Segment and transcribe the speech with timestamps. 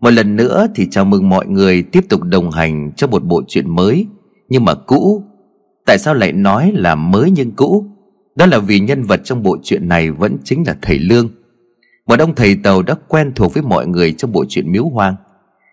[0.00, 3.42] Một lần nữa thì chào mừng mọi người tiếp tục đồng hành cho một bộ
[3.48, 4.06] truyện mới.
[4.48, 5.24] Nhưng mà cũ,
[5.86, 7.86] Tại sao lại nói là mới nhưng cũ?
[8.36, 11.28] Đó là vì nhân vật trong bộ truyện này vẫn chính là thầy Lương.
[12.06, 15.16] Một ông thầy tàu đã quen thuộc với mọi người trong bộ truyện Miếu Hoang.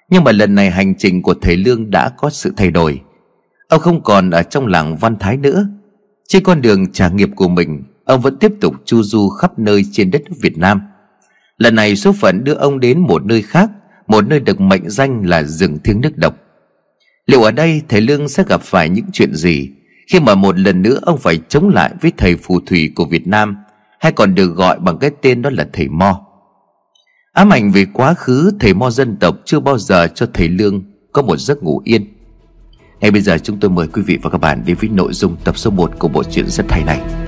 [0.10, 3.02] Nhưng mà lần này hành trình của thầy Lương đã có sự thay đổi.
[3.70, 5.68] Ông không còn ở trong làng Văn Thái nữa.
[6.28, 9.84] Trên con đường trả nghiệp của mình, Ông vẫn tiếp tục chu du khắp nơi
[9.92, 10.82] trên đất Việt Nam.
[11.58, 13.70] Lần này số phận đưa ông đến một nơi khác
[14.08, 16.36] một nơi được mệnh danh là rừng thiêng nước độc.
[17.26, 19.70] Liệu ở đây thầy Lương sẽ gặp phải những chuyện gì
[20.08, 23.28] Khi mà một lần nữa ông phải chống lại với thầy phù thủy của Việt
[23.28, 23.58] Nam,
[24.00, 26.22] Hay còn được gọi bằng cái tên đó là thầy Mo?
[27.34, 30.84] Ám ảnh về quá khứ, thầy Mo dân tộc chưa bao giờ cho thầy Lương
[31.12, 32.14] có một giấc ngủ yên.
[33.02, 35.36] Ngay bây giờ chúng tôi mời quý vị và các bạn đến với nội dung
[35.44, 37.27] tập số 1 của bộ truyện rất hay này.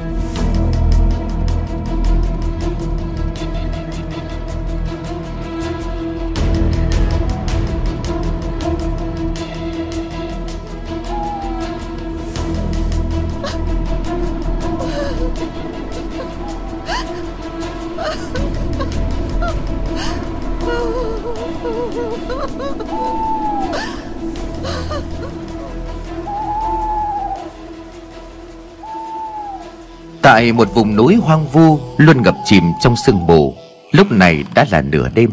[30.40, 33.56] Tại một vùng núi hoang vu, Luôn ngập chìm trong sương mù.
[33.92, 35.30] Lúc này đã là nửa đêm.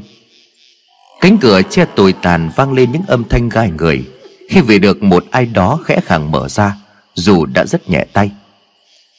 [1.20, 4.04] Cánh cửa che tồi tàn vang lên những âm thanh gai người.
[4.48, 6.76] Khi về được một ai đó khẽ khàng mở ra,
[7.14, 8.30] Dù đã rất nhẹ tay.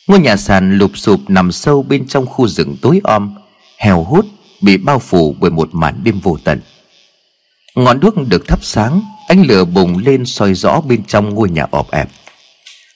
[0.07, 3.35] Ngôi nhà sàn lụp sụp nằm sâu bên trong khu rừng tối om
[3.77, 4.25] Hèo hút
[4.61, 6.61] bị bao phủ bởi một màn đêm vô tận.
[7.75, 11.65] Ngọn đuốc được thắp sáng, Ánh lửa bùng lên soi rõ bên trong ngôi nhà
[11.71, 12.09] ọp ẹp.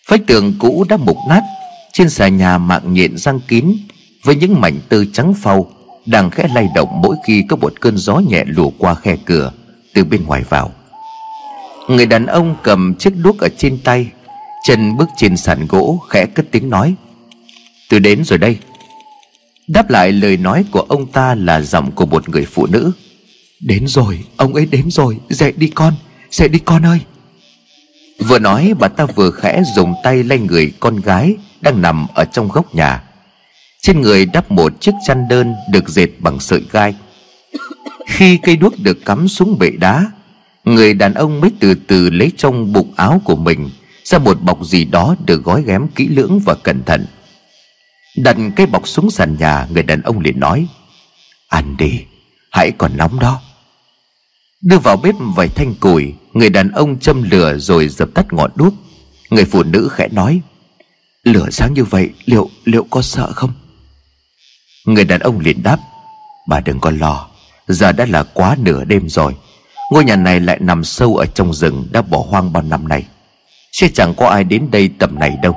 [0.08, 1.42] Vách tường cũ đã mục nát
[1.94, 3.72] trên xà nhà mạng nhện răng kín,
[4.24, 5.72] với những mảnh tơ trắng phau,
[6.06, 9.52] đang khẽ lay động mỗi khi có một cơn gió nhẹ lùa qua khe cửa,
[9.94, 10.72] từ bên ngoài vào.
[11.88, 14.08] Người đàn ông cầm chiếc đuốc ở trên tay,
[14.68, 16.96] chân bước trên sàn gỗ, khẽ cất tiếng nói,
[17.90, 18.58] tôi đến rồi đây.
[19.68, 22.92] Đáp lại lời nói của ông ta là giọng của một người phụ nữ,
[23.60, 25.94] đến rồi, ông ấy đến rồi, dậy đi con,
[26.32, 27.00] dậy đi con ơi
[28.28, 32.26] vừa nói, bà ta vừa khẽ dùng tay lay người con gái đang nằm ở
[32.26, 33.04] trong góc nhà.
[33.82, 36.96] Trên người đắp một chiếc chăn đơn được dệt bằng sợi gai.
[38.08, 40.12] Khi cây đuốc được cắm xuống bệ đá,
[40.66, 43.70] người đàn ông mới từ từ lấy trong bụng áo của mình
[44.04, 47.06] ra một bọc gì đó được gói ghém kỹ lưỡng và cẩn thận.
[48.18, 50.68] Đặt cái bọc xuống sàn nhà, người đàn ông liền nói
[51.48, 52.06] ăn đi
[52.52, 53.42] hãy còn nóng đó.
[54.62, 58.52] Đưa vào bếp vài thanh củi người đàn ông châm lửa rồi dập tắt ngọn
[58.56, 58.74] đuốc.
[59.30, 60.42] Người phụ nữ khẽ nói,
[61.24, 63.54] Lửa sáng như vậy, liệu liệu có sợ không?
[64.86, 65.78] Người đàn ông liền đáp,
[66.48, 67.28] Bà đừng có lo,
[67.68, 69.36] Giờ đã là quá nửa đêm rồi.
[69.92, 73.06] Ngôi nhà này lại nằm sâu ở trong rừng Đã bỏ hoang bao năm nay.
[73.72, 75.56] Sẽ chẳng có ai đến đây tầm này đâu.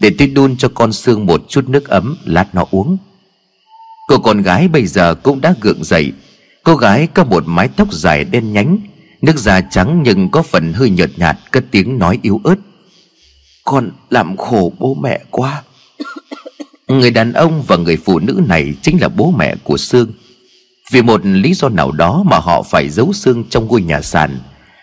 [0.00, 2.96] Để tôi đun cho con xương một chút nước ấm, Lát nó uống.
[4.08, 6.12] Cô con gái bây giờ cũng đã gượng dậy.
[6.62, 8.78] Cô gái có một mái tóc dài đen nhánh
[9.22, 12.56] Nước da trắng nhưng có phần hơi nhợt nhạt, Cất tiếng nói yếu ớt.
[13.64, 15.62] Con làm khổ bố mẹ quá.
[16.88, 20.12] Người đàn ông và người phụ nữ này Chính là bố mẹ của Sương.
[20.92, 24.38] Vì một lý do nào đó Mà họ phải giấu Sương trong ngôi nhà sàn,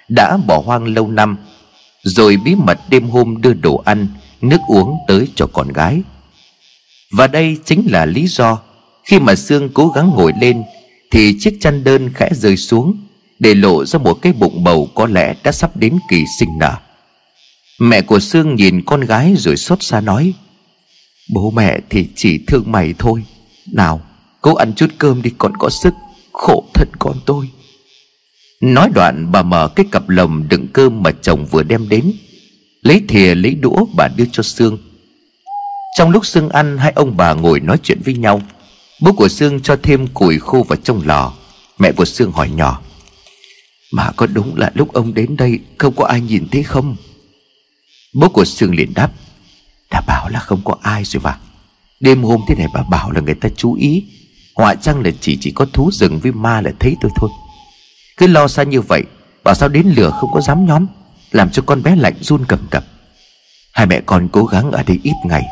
[0.09, 1.37] Đã bỏ hoang lâu năm,
[2.03, 4.07] Rồi bí mật đêm hôm đưa đồ ăn,
[4.41, 6.01] Nước uống tới cho con gái.
[7.11, 8.59] Và đây chính là lý do
[9.03, 10.63] Khi mà Sương cố gắng ngồi lên
[11.11, 12.97] Thì chiếc chăn đơn khẽ rơi xuống
[13.41, 16.75] để lộ ra một cái bụng bầu Có lẽ đã sắp đến kỳ sinh nở.
[17.79, 20.33] Mẹ của Sương nhìn con gái rồi xót xa nói,
[21.33, 23.23] Bố mẹ thì chỉ thương mày thôi.
[23.71, 24.01] Nào,
[24.41, 25.93] cố ăn chút cơm đi còn có sức,
[26.33, 27.49] Khổ thật con tôi.
[28.61, 32.11] Nói đoạn, bà mở cái cặp lồng đựng cơm mà chồng vừa đem đến,
[32.81, 34.77] Lấy thìa, lấy đũa bà đưa cho Sương.
[35.97, 38.41] Trong lúc Sương ăn, hai ông bà ngồi nói chuyện với nhau.
[39.01, 41.33] Bố của Sương cho thêm củi khô vào trong lò.
[41.79, 42.81] Mẹ của Sương hỏi nhỏ
[43.91, 46.95] mà có đúng là lúc ông đến đây, Không có ai nhìn thấy không?
[48.13, 49.11] Bố của Sương liền đáp,
[49.91, 51.37] Đã bảo là không có ai rồi mà.
[51.99, 54.03] Đêm hôm thế này bà bảo là người ta chú ý.
[54.55, 57.29] Họa chăng là chỉ chỉ có thú rừng với ma là thấy tôi thôi.
[58.17, 59.03] Cứ lo xa như vậy,
[59.43, 60.87] Bảo sao đến lửa không có dám nhóm,
[61.31, 62.85] Làm cho con bé lạnh run cầm cập.
[63.73, 65.43] Hai mẹ con cố gắng ở đây ít ngày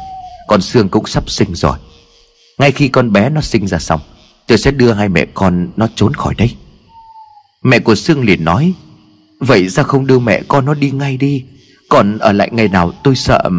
[0.48, 1.78] Con Sương cũng sắp sinh rồi.
[2.58, 4.02] Ngay khi con bé nó sinh ra xong,
[4.48, 6.56] Tôi sẽ đưa hai mẹ con nó trốn khỏi đây.
[7.64, 8.74] Mẹ của Sương liền nói,
[9.40, 11.46] Vậy ra không đưa mẹ con nó đi ngay đi,
[11.90, 13.50] còn ở lại ngày nào tôi sợ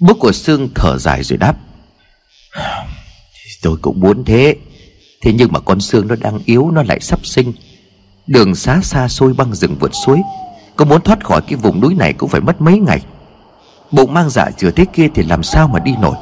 [0.00, 1.56] Bố của Sương thở dài rồi đáp,
[3.62, 4.56] Tôi cũng muốn thế
[5.22, 7.52] Thế nhưng mà con Sương nó đang yếu, Nó lại sắp sinh.
[8.26, 10.20] Đường xá xa xôi băng rừng vượt suối,
[10.76, 13.00] Có muốn thoát khỏi cái vùng núi này cũng phải mất mấy ngày.
[13.90, 16.16] Bụng mang dạ chừa thế kia thì làm sao mà đi nổi?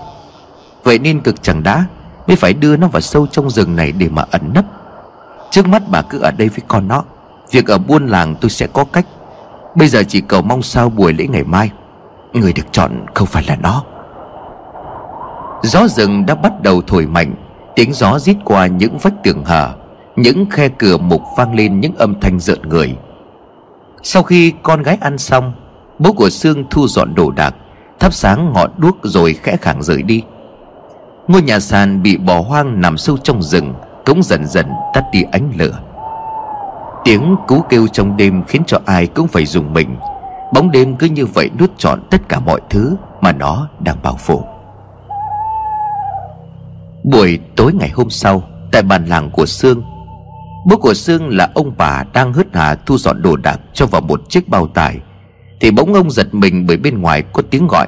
[0.85, 1.87] Vậy nên cực chẳng đã,
[2.27, 4.65] Mới phải đưa nó vào sâu trong rừng này để mà ẩn nấp.
[5.51, 7.05] Trước mắt bà cứ ở đây với con nó.
[7.51, 9.07] Việc ở buôn làng tôi sẽ có cách.
[9.75, 11.71] Bây giờ chỉ cầu mong sao buổi lễ ngày mai,
[12.33, 13.85] Người được chọn không phải là nó.
[15.63, 17.35] Gió rừng đã bắt đầu thổi mạnh,
[17.75, 19.75] Tiếng gió rít qua những vách tường hở,
[20.17, 22.97] Những khe cửa mục vang lên những âm thanh rợn người.
[24.03, 25.53] Sau khi con gái ăn xong,
[25.99, 27.55] Bố của Sương thu dọn đồ đạc,
[28.01, 30.23] Thắp sáng ngọn đuốc rồi khẽ khàng rời đi.
[31.29, 33.75] Ngôi nhà sàn bị bỏ hoang nằm sâu trong rừng
[34.09, 35.81] cũng dần dần tắt đi ánh lửa.
[37.05, 39.97] Tiếng cú kêu trong đêm khiến cho ai cũng phải dùng mình.
[40.55, 44.17] Bóng đêm cứ như vậy nuốt trọn tất cả mọi thứ Mà nó đang bao
[44.17, 44.43] phủ.
[47.05, 49.83] Buổi tối ngày hôm sau, Tại bàn làng của Sương,
[50.67, 54.01] Bố của Sương là ông bà đang hớt hà thu dọn đồ đạc cho vào
[54.01, 54.99] một chiếc bao tải,
[55.61, 57.87] Thì bỗng ông giật mình bởi bên ngoài có tiếng gọi.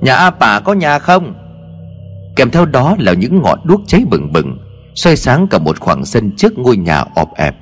[0.00, 1.34] Nhà A bà có nhà không?
[2.36, 4.58] Kèm theo đó là những ngọn đuốc cháy bừng bừng
[4.98, 7.56] soi sáng cả một khoảng sân trước ngôi nhà ọp ẹp.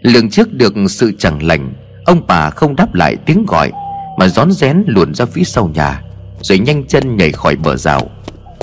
[0.00, 1.72] Lường trước được sự chẳng lành,
[2.04, 3.72] ông bà không đáp lại tiếng gọi,
[4.18, 6.02] mà rón rén luồn ra phía sau nhà,
[6.40, 8.10] rồi nhanh chân nhảy khỏi bờ rào.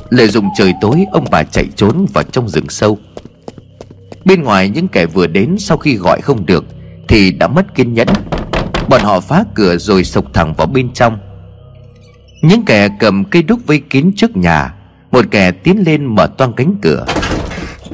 [0.09, 2.97] Lợi dụng trời tối, ông bà chạy trốn vào trong rừng sâu.
[4.25, 6.65] Bên ngoài những kẻ vừa đến sau khi gọi không được
[7.07, 8.07] thì đã mất kiên nhẫn.
[8.89, 11.17] Bọn họ phá cửa rồi sộc thẳng vào bên trong.
[12.41, 14.73] Những kẻ cầm cây đúc vây kín trước nhà,
[15.11, 17.05] một kẻ tiến lên mở toang cánh cửa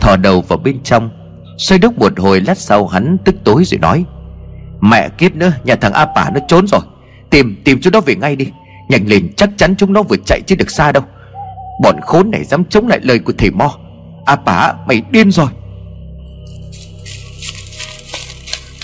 [0.06, 1.10] thò đầu vào bên trong.
[1.57, 4.06] Xoay đúc một hồi lát sau hắn tức tối rồi nói,
[4.81, 6.81] mẹ kiếp nữa, nhà thằng a pả nó trốn rồi.
[7.30, 8.48] Tìm tìm chúng nó về ngay đi.
[8.90, 11.04] Nhanh lên, chắc chắn chúng nó vừa chạy chứ được xa đâu.
[11.81, 13.78] Bọn khốn này dám chống lại lời của thầy mo.
[14.25, 15.48] A pả, mày điên rồi.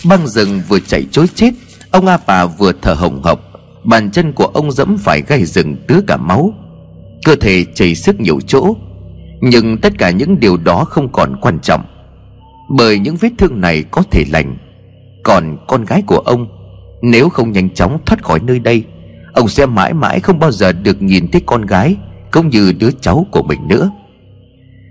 [0.03, 1.51] Băng rừng vừa chạy chối chết,
[1.91, 3.39] ông a Pả vừa thở hồng hộc,
[3.83, 6.53] bàn chân của ông dẫm phải gai rừng tứa cả máu.
[7.25, 8.75] Cơ thể chảy sức nhiều chỗ
[9.41, 11.81] nhưng tất cả những điều đó không còn quan trọng.
[12.69, 14.57] Bởi những vết thương này có thể lành.
[15.23, 16.47] Còn con gái của ông,
[17.01, 18.83] nếu không nhanh chóng thoát khỏi nơi đây,
[19.33, 21.95] ông sẽ mãi mãi không bao giờ được nhìn thấy con gái
[22.31, 23.91] cũng như đứa cháu của mình nữa.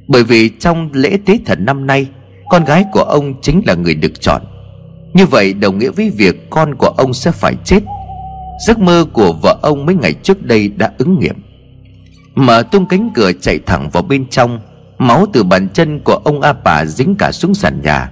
[0.09, 2.07] Bởi vì trong lễ tế thần năm nay,
[2.51, 4.43] con gái của ông chính là người được chọn.
[5.15, 7.81] Như vậy đồng nghĩa với việc con của ông sẽ phải chết.
[8.67, 11.37] Giấc mơ của vợ ông mấy ngày trước đây đã ứng nghiệm
[12.41, 14.61] mở tung cánh cửa chạy thẳng vào bên trong,
[14.99, 18.11] máu từ bàn chân của ông a bà dính cả xuống sàn nhà.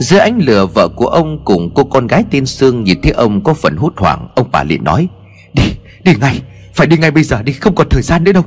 [0.00, 3.44] Dưới ánh lửa, vợ của ông cùng cô con gái tên sương nhìn thấy ông
[3.44, 5.08] có phần hốt hoảng, ông bà liền nói,
[5.54, 5.64] đi
[6.04, 6.42] đi ngay,
[6.74, 8.44] phải đi ngay bây giờ, đi, không còn thời gian nữa đâu.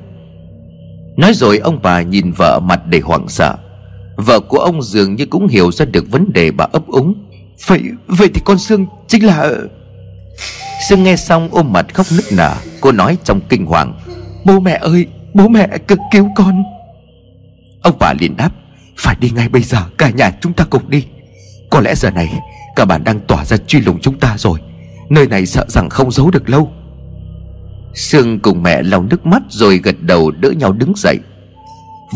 [1.17, 3.55] Nói rồi ông bà nhìn vợ mặt đầy hoảng sợ.
[4.15, 7.13] Vợ của ông dường như cũng hiểu ra được vấn đề bà ấp úng.
[7.67, 9.51] Vậy vậy thì con sương chính là
[10.89, 13.93] sương nghe xong ôm mặt khóc nức nở, cô nói trong kinh hoàng
[14.45, 16.63] Bố mẹ ơi, Bố mẹ cực cứu con.
[17.81, 18.49] Ông bà liền đáp,
[18.97, 21.05] Phải đi ngay bây giờ, Cả nhà chúng ta cùng đi.
[21.69, 22.29] Có lẽ giờ này,
[22.75, 24.59] Cả bản đang tỏa ra truy lùng chúng ta rồi.
[25.09, 26.71] Nơi này sợ rằng không giấu được lâu.
[27.95, 31.19] Sương cùng mẹ lau nước mắt Rồi gật đầu đỡ nhau đứng dậy.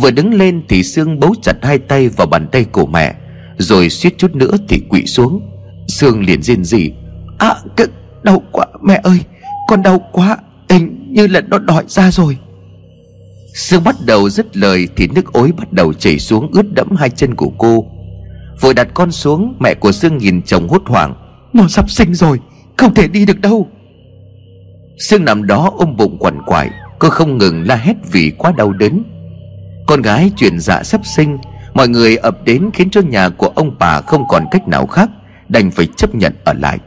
[0.02, 3.14] Vừa đứng lên thì Sương bấu chặt hai tay vào bàn tay của mẹ,
[3.58, 5.42] Rồi suýt chút nữa thì quỵ xuống.
[5.88, 6.92] Sương liền rên rỉ
[7.38, 7.88] À c-
[8.24, 9.20] đau quá, mẹ ơi,
[9.68, 10.38] Con đau quá
[11.10, 12.38] như là nó đòi ra rồi.
[13.54, 17.10] Sương bắt đầu dứt lời Thì nước ối bắt đầu chảy xuống ướt đẫm hai
[17.10, 17.86] chân của cô.
[18.62, 21.16] Vội đặt con xuống Mẹ của Sương nhìn chồng hốt hoảng.
[21.54, 22.40] Nó sắp sinh rồi
[22.78, 23.68] Không thể đi được đâu.
[25.00, 28.72] Sương nằm đó ôm bụng quằn quại Cô không ngừng la hét vì quá đau
[28.72, 29.04] đớn.
[29.88, 31.38] Con gái chuyển dạ sắp sinh
[31.74, 35.10] Mọi người ập đến khiến cho nhà của ông bà không còn cách nào khác
[35.50, 36.80] Đành phải chấp nhận ở lại.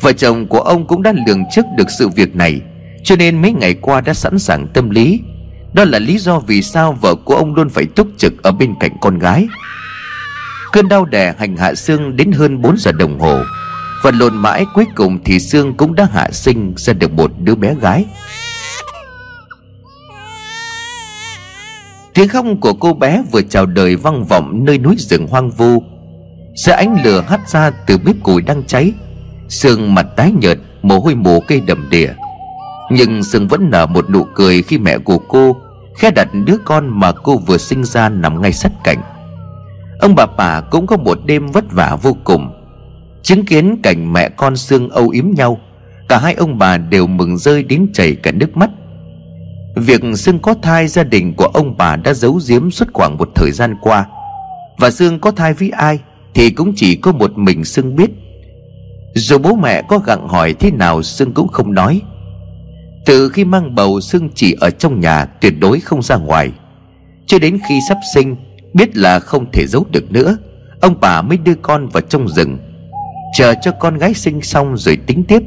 [0.00, 2.60] Vợ chồng của ông cũng đã lường trước được sự việc này
[3.04, 5.20] cho nên mấy ngày qua đã sẵn sàng tâm lý.
[5.72, 8.74] Đó là lý do vì sao vợ của ông luôn phải túc trực ở bên
[8.80, 9.48] cạnh con gái.
[10.72, 13.38] Cơn đau đẻ hành hạ xương đến hơn 4 giờ đồng hồ.
[14.02, 17.54] Và lộn mãi cuối cùng thì xương cũng đã hạ sinh ra được một đứa
[17.54, 18.04] bé gái.
[22.14, 25.82] Tiếng khóc của cô bé vừa chào đời vang vọng nơi núi rừng hoang vu.
[26.56, 28.92] Sợ ánh lửa hắt ra từ bếp củi đang cháy,
[29.48, 32.12] Sương mặt tái nhợt, Mồ hôi mồ cây đầm đìa.
[32.90, 35.56] Nhưng Sương vẫn nở một nụ cười Khi mẹ của cô
[35.96, 38.98] Khẽ đặt đứa con mà cô vừa sinh ra Nằm ngay sát cạnh.
[40.00, 42.52] Ông bà bà cũng có một đêm vất vả vô cùng.
[43.22, 45.60] Chứng kiến cảnh mẹ con Sương âu yếm nhau,
[46.08, 48.70] Cả hai ông bà đều mừng rơi đến chảy cả nước mắt.
[49.76, 53.30] Việc Sương có thai gia đình của ông bà đã giấu giếm suốt khoảng một
[53.34, 54.06] thời gian qua.
[54.78, 55.98] Và Sương có thai với ai
[56.34, 58.10] Thì cũng chỉ có một mình Sương biết.
[59.14, 62.00] Dù bố mẹ có gặng hỏi thế nào, Sương cũng không nói.
[63.06, 66.52] Từ khi mang bầu Sương chỉ ở trong nhà Tuyệt đối không ra ngoài.
[67.26, 68.36] Cho đến khi sắp sinh,
[68.74, 70.36] Biết là không thể giấu được nữa,
[70.80, 72.58] Ông bà mới đưa con vào trong rừng,
[73.34, 75.42] Chờ cho con gái sinh xong rồi tính tiếp.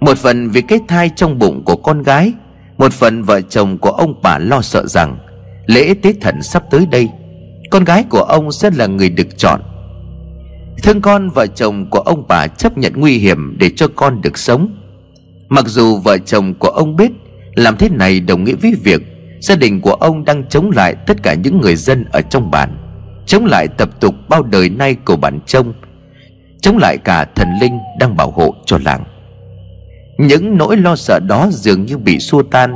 [0.00, 2.32] Một phần vì cái thai trong bụng của con gái,
[2.78, 5.18] Một phần vợ chồng của ông bà lo sợ rằng,
[5.66, 7.08] Lễ tế thần sắp tới đây,
[7.70, 9.60] Con gái của ông sẽ là người được chọn.
[10.82, 14.38] Thương con vợ chồng của ông bà chấp nhận nguy hiểm để cho con được
[14.38, 14.77] sống.
[15.48, 17.10] Mặc dù vợ chồng của ông biết
[17.54, 19.02] Làm thế này đồng nghĩa với việc
[19.40, 22.76] Gia đình của ông đang chống lại tất cả những người dân ở trong bản,
[23.26, 25.72] Chống lại tập tục bao đời nay của bản trông,
[26.60, 29.04] Chống lại cả thần linh đang bảo hộ cho làng.
[30.18, 32.74] Những nỗi lo sợ đó dường như bị xua tan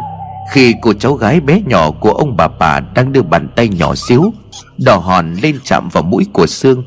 [0.52, 3.94] Khi cô cháu gái bé nhỏ của ông bà bà đang đưa bàn tay nhỏ
[3.94, 4.32] xíu,
[4.84, 6.84] Đỏ hòn lên chạm vào mũi của Sương.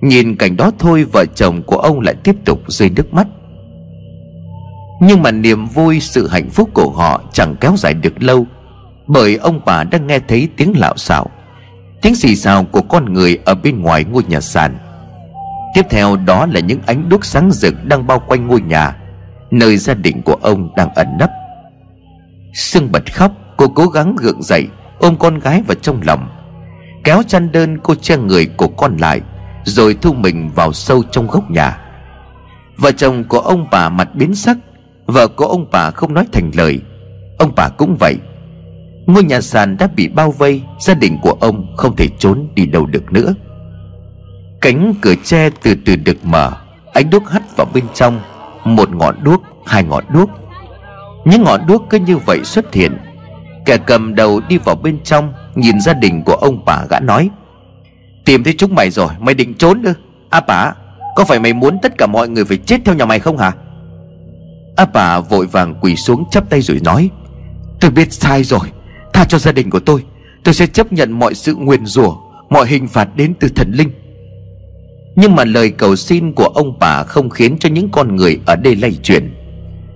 [0.00, 3.26] Nhìn cảnh đó thôi, vợ chồng của ông lại tiếp tục rơi nước mắt.
[5.00, 8.46] Nhưng mà niềm vui, sự hạnh phúc của họ chẳng kéo dài được lâu,
[9.06, 11.26] Bởi ông bà đang nghe thấy tiếng lạo xạo
[12.02, 14.78] Tiếng xì xào của con người ở bên ngoài ngôi nhà sàn.
[15.74, 18.96] Tiếp theo đó là những ánh đuốc sáng rực đang bao quanh ngôi nhà,
[19.50, 21.30] Nơi gia đình của ông đang ẩn nấp.
[22.54, 24.66] Sương bật khóc, Cô cố gắng gượng dậy,
[24.98, 26.28] Ôm con gái vào trong lòng,
[27.04, 29.20] Kéo chăn đơn cô che người của con lại,
[29.64, 31.78] Rồi thu mình vào sâu trong góc nhà.
[32.76, 34.56] Vợ chồng của ông bà mặt biến sắc
[35.08, 36.80] Vợ của ông bà không nói thành lời.
[37.38, 38.16] Ông bà cũng vậy.
[39.06, 42.66] Ngôi nhà sàn đã bị bao vây Gia đình của ông không thể trốn đi
[42.66, 43.34] đâu được nữa.
[44.60, 46.52] Cánh cửa tre từ từ được mở
[46.92, 48.20] Ánh đuốc hắt vào bên trong
[48.64, 50.30] Một ngọn đuốc, hai ngọn đuốc.
[51.24, 52.96] Những ngọn đuốc cứ như vậy xuất hiện.
[53.66, 57.30] Kẻ cầm đầu đi vào bên trong Nhìn gia đình của ông bà gã nói
[58.24, 59.92] Tìm thấy chúng mày rồi Mày định trốn ư?
[60.30, 60.72] À bà
[61.16, 63.52] Có phải mày muốn tất cả mọi người phải chết theo nhà mày không hả?
[64.78, 67.10] À bà vội vàng quỳ xuống chắp tay rồi nói,
[67.80, 68.68] Tôi biết sai rồi,
[69.12, 70.04] Tha cho gia đình của tôi.
[70.44, 72.16] Tôi sẽ chấp nhận mọi sự nguyền rủa,
[72.50, 73.90] Mọi hình phạt đến từ thần linh.
[75.16, 78.56] Nhưng mà lời cầu xin của ông bà Không khiến cho những con người ở
[78.56, 79.34] đây lay chuyển.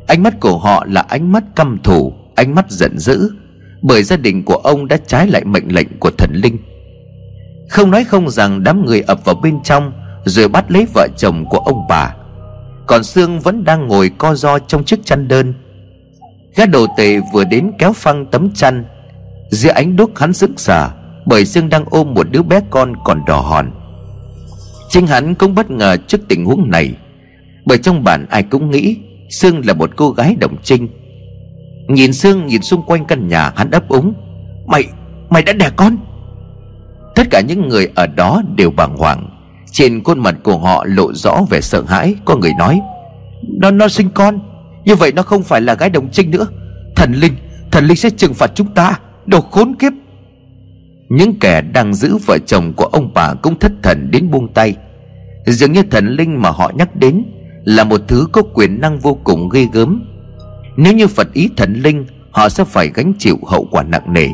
[0.06, 3.30] Ánh mắt của họ là ánh mắt căm thù, Ánh mắt giận dữ,
[3.82, 6.58] Bởi gia đình của ông đã trái lại mệnh lệnh của thần linh.
[7.68, 9.92] Không nói không rằng đám người ập vào bên trong
[10.24, 12.14] Rồi bắt lấy vợ chồng của ông bà.
[12.92, 15.54] Còn Sương vẫn đang ngồi co ro trong chiếc chăn đơn.
[16.56, 18.84] Gã đồ tệ vừa đến kéo phăng tấm chăn.
[19.50, 20.90] Dưới ánh đuốc hắn sững sờ,
[21.26, 23.70] bởi xương đang ôm một đứa bé con còn đỏ hòn.
[24.88, 26.94] Chính hắn cũng bất ngờ trước tình huống này,
[27.64, 28.96] bởi trong bản ai cũng nghĩ
[29.30, 30.88] sương là một cô gái đồng trinh.
[31.88, 34.14] Nhìn sương nhìn xung quanh căn nhà, hắn ấp úng,
[34.66, 34.84] mày
[35.30, 35.96] mày đã đẻ con?
[37.14, 39.31] Tất cả những người ở đó đều bàng hoàng
[39.72, 42.14] trên khuôn mặt của họ lộ rõ vẻ sợ hãi.
[42.24, 42.80] Có người nói,
[43.60, 44.38] nó nó sinh con.
[44.84, 46.46] Như vậy nó không phải là gái đồng trinh nữa.
[46.96, 47.32] Thần linh
[47.70, 48.98] thần linh sẽ trừng phạt chúng ta.
[49.26, 49.92] Đồ khốn kiếp.
[51.08, 54.76] Những kẻ đang giữ vợ chồng của ông bà Cũng thất thần đến buông tay.
[55.46, 57.24] Dường như thần linh mà họ nhắc đến
[57.64, 60.02] Là một thứ có quyền năng vô cùng ghê gớm.
[60.76, 64.28] Nếu như Phật ý thần linh, Họ sẽ phải gánh chịu hậu quả nặng nề.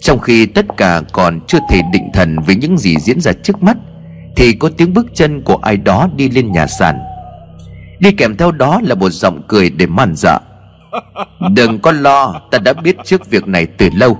[0.00, 3.62] Trong khi tất cả còn chưa thể định thần Với những gì diễn ra trước
[3.62, 3.76] mắt
[4.36, 6.98] thì có tiếng bước chân của ai đó đi lên nhà sàn.
[7.98, 10.38] Đi kèm theo đó là một giọng cười để man dợ dạ.
[11.54, 14.18] Đừng có lo, Ta đã biết trước việc này từ lâu.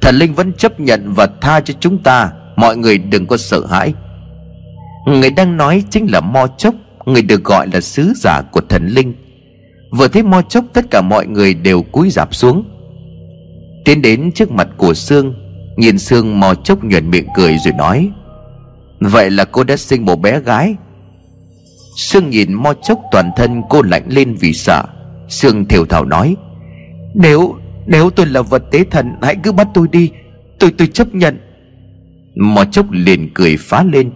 [0.00, 2.30] Thần linh vẫn chấp nhận và tha cho chúng ta.
[2.56, 3.94] Mọi người đừng có sợ hãi.
[5.06, 6.74] Người đang nói chính là Mo Chốc,
[7.06, 9.14] Người được gọi là sứ giả của thần linh.
[9.90, 12.64] Vừa thấy Mo Chốc, Tất cả mọi người đều cúi rạp xuống.
[13.84, 15.34] Tiến đến trước mặt của Sương,
[15.76, 18.10] Nhìn Sương mò Chốc nhuận miệng cười rồi nói
[19.00, 20.74] Vậy là cô đã sinh một bé gái.
[21.96, 24.82] Sương nhìn Mo Chốc toàn thân cô lạnh lên vì sợ.
[25.28, 26.36] Sương thiểu thảo nói,
[27.14, 27.54] Nếu
[27.86, 30.10] nếu tôi là vật tế thần, Hãy cứ bắt tôi đi.
[30.58, 31.38] Tôi tôi chấp nhận.
[32.34, 34.10] Mò chốc liền cười phá lên.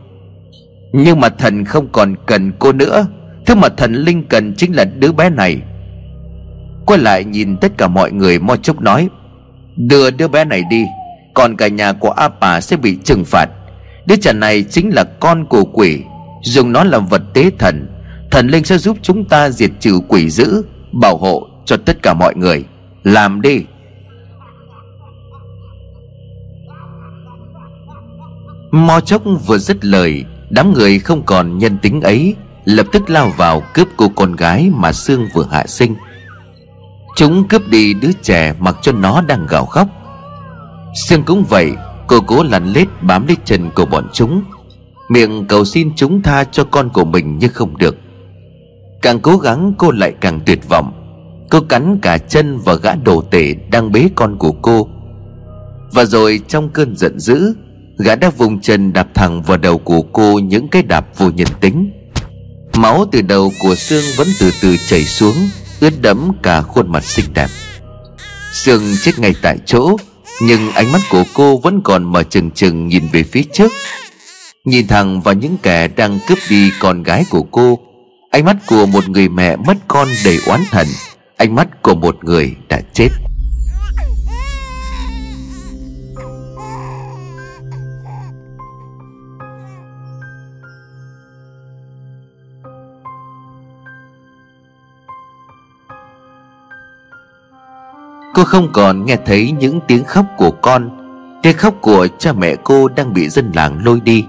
[0.92, 3.06] Nhưng mà thần không còn cần cô nữa.
[3.46, 5.60] Thứ mà thần linh cần chính là đứa bé này.
[6.86, 9.08] Quay lại nhìn tất cả mọi người, Mo chốc nói,
[9.76, 10.84] Đưa đứa bé này đi.
[11.34, 13.48] Còn cả nhà của A Bà sẽ bị trừng phạt.
[14.06, 16.00] Đứa trẻ này chính là con của quỷ.
[16.42, 17.88] Dùng nó làm vật tế thần.
[18.30, 22.14] Thần linh sẽ giúp chúng ta diệt trừ quỷ dữ, bảo hộ cho tất cả
[22.14, 22.64] mọi người.
[23.04, 23.64] Làm đi.
[28.70, 33.32] Mo chốc vừa dứt lời, đám người không còn nhân tính ấy, lập tức lao
[33.36, 35.94] vào cướp cô con gái mà sương vừa hạ sinh.
[37.16, 39.88] Chúng cướp đi đứa trẻ mặc cho nó đang gào khóc.
[40.94, 41.72] Sương cũng vậy
[42.06, 44.42] cô cố lăn lết bám lấy chân của bọn chúng.
[45.08, 47.96] Miệng cầu xin chúng tha cho con của mình nhưng không được.
[49.02, 50.92] Càng cố gắng, cô lại càng tuyệt vọng.
[51.50, 54.88] Cô cắn cả chân và gã đồ tể đang bế con của cô.
[55.92, 57.54] Và rồi trong cơn giận dữ,
[57.98, 61.48] Gã đã vùng chân đạp thẳng vào đầu của cô những cái đạp vô nhân
[61.60, 61.90] tính.
[62.76, 65.34] Máu từ đầu của Sương vẫn từ từ chảy xuống,
[65.80, 67.48] Ướt đẫm cả khuôn mặt xinh đẹp.
[68.52, 69.96] Sương chết ngay tại chỗ
[70.44, 73.72] nhưng ánh mắt của cô vẫn còn mở chừng chừng nhìn về phía trước.
[74.64, 77.78] Nhìn thẳng vào những kẻ đang cướp đi con gái của cô,
[78.30, 80.86] Ánh mắt của một người mẹ mất con đầy oán thần
[81.36, 83.08] Ánh mắt của một người đã chết.
[98.42, 100.90] Cô không còn nghe thấy những tiếng khóc của con.
[101.42, 104.24] Tiếng khóc của cha mẹ cô đang bị dân làng lôi đi.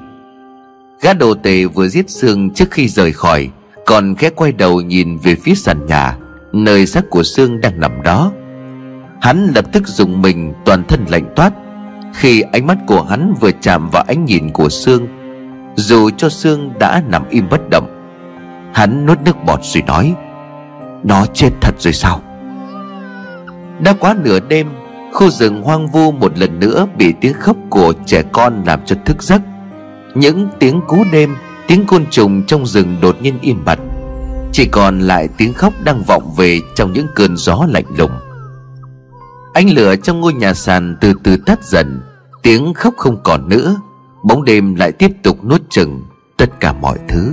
[1.01, 3.49] Gã đồ tề vừa giết Sương trước khi rời khỏi,
[3.85, 6.17] Còn khẽ quay đầu nhìn về phía sàn nhà,
[6.51, 8.31] Nơi xác của Sương đang nằm đó.
[9.21, 11.53] Hắn lập tức dùng mình toàn thân lạnh toát.
[12.13, 15.07] Khi ánh mắt của hắn vừa chạm vào ánh nhìn của Sương
[15.75, 17.87] Dù cho Sương đã nằm im bất động,
[18.73, 20.15] Hắn nuốt nước bọt rồi nói,
[21.03, 22.21] Nó chết thật rồi sao?
[23.83, 24.67] Đã quá nửa đêm,
[25.13, 28.95] Khu rừng hoang vu một lần nữa Bị tiếng khóc của trẻ con làm cho
[29.05, 29.41] thức giấc.
[30.15, 31.35] Những tiếng cú đêm,
[31.67, 33.79] Tiếng côn trùng trong rừng đột nhiên im bặt.
[34.51, 38.11] Chỉ còn lại tiếng khóc đang vọng về Trong những cơn gió lạnh lùng.
[39.53, 42.01] Ánh lửa trong ngôi nhà sàn từ từ tắt dần,
[42.43, 43.75] Tiếng khóc không còn nữa.
[44.23, 46.03] Bóng đêm lại tiếp tục nuốt chừng
[46.37, 47.31] Tất cả mọi thứ.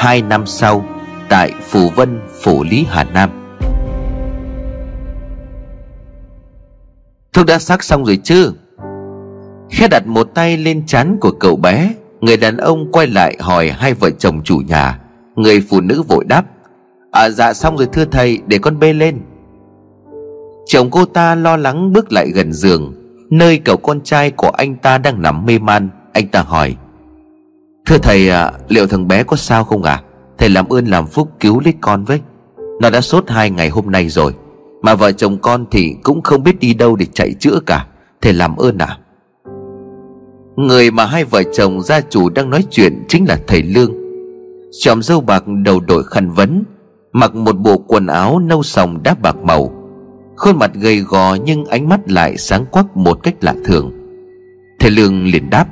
[0.00, 0.84] Hai năm sau
[1.28, 3.30] Tại Phủ Vân, Phủ Lý Hà Nam.
[7.32, 8.52] Thuốc đã sắc xong rồi chứ?
[9.70, 13.70] Khẽ đặt một tay lên chán của cậu bé Người đàn ông quay lại hỏi
[13.70, 14.98] hai vợ chồng chủ nhà.
[15.36, 16.44] Người phụ nữ vội đáp
[17.12, 19.20] À dạ xong rồi thưa thầy để con bê lên.
[20.66, 22.94] Chồng cô ta lo lắng bước lại gần giường
[23.30, 25.88] Nơi cậu con trai của anh ta đang nằm mê man.
[26.12, 26.76] Anh ta hỏi
[27.90, 30.02] Thưa thầy à, liệu thằng bé có sao không à
[30.38, 32.20] Thầy làm ơn làm phúc cứu lấy con với.
[32.80, 34.34] Nó đã sốt hai ngày hôm nay rồi
[34.82, 37.86] Mà vợ chồng con thì cũng không biết đi đâu để chạy chữa cả.
[38.20, 38.98] Thầy làm ơn à
[40.56, 43.94] Người mà hai vợ chồng gia chủ đang nói chuyện Chính là thầy Lương.
[44.80, 46.64] Chòm dâu bạc đầu đội khăn vấn
[47.12, 49.72] Mặc một bộ quần áo nâu sòng đá bạc màu.
[50.36, 53.92] Khuôn mặt gầy gò nhưng ánh mắt lại sáng quắc một cách lạ thường.
[54.80, 55.66] Thầy Lương liền đáp.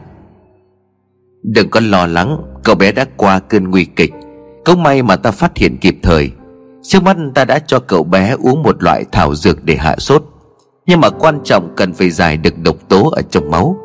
[1.55, 4.13] Đừng có lo lắng, Cậu bé đã qua cơn nguy kịch.
[4.65, 6.31] Cũng may mà ta phát hiện kịp thời.
[6.83, 10.25] Trước mắt ta đã cho cậu bé uống một loại thảo dược để hạ sốt.
[10.87, 13.77] Nhưng mà quan trọng cần phải giải được độc tố ở trong máu.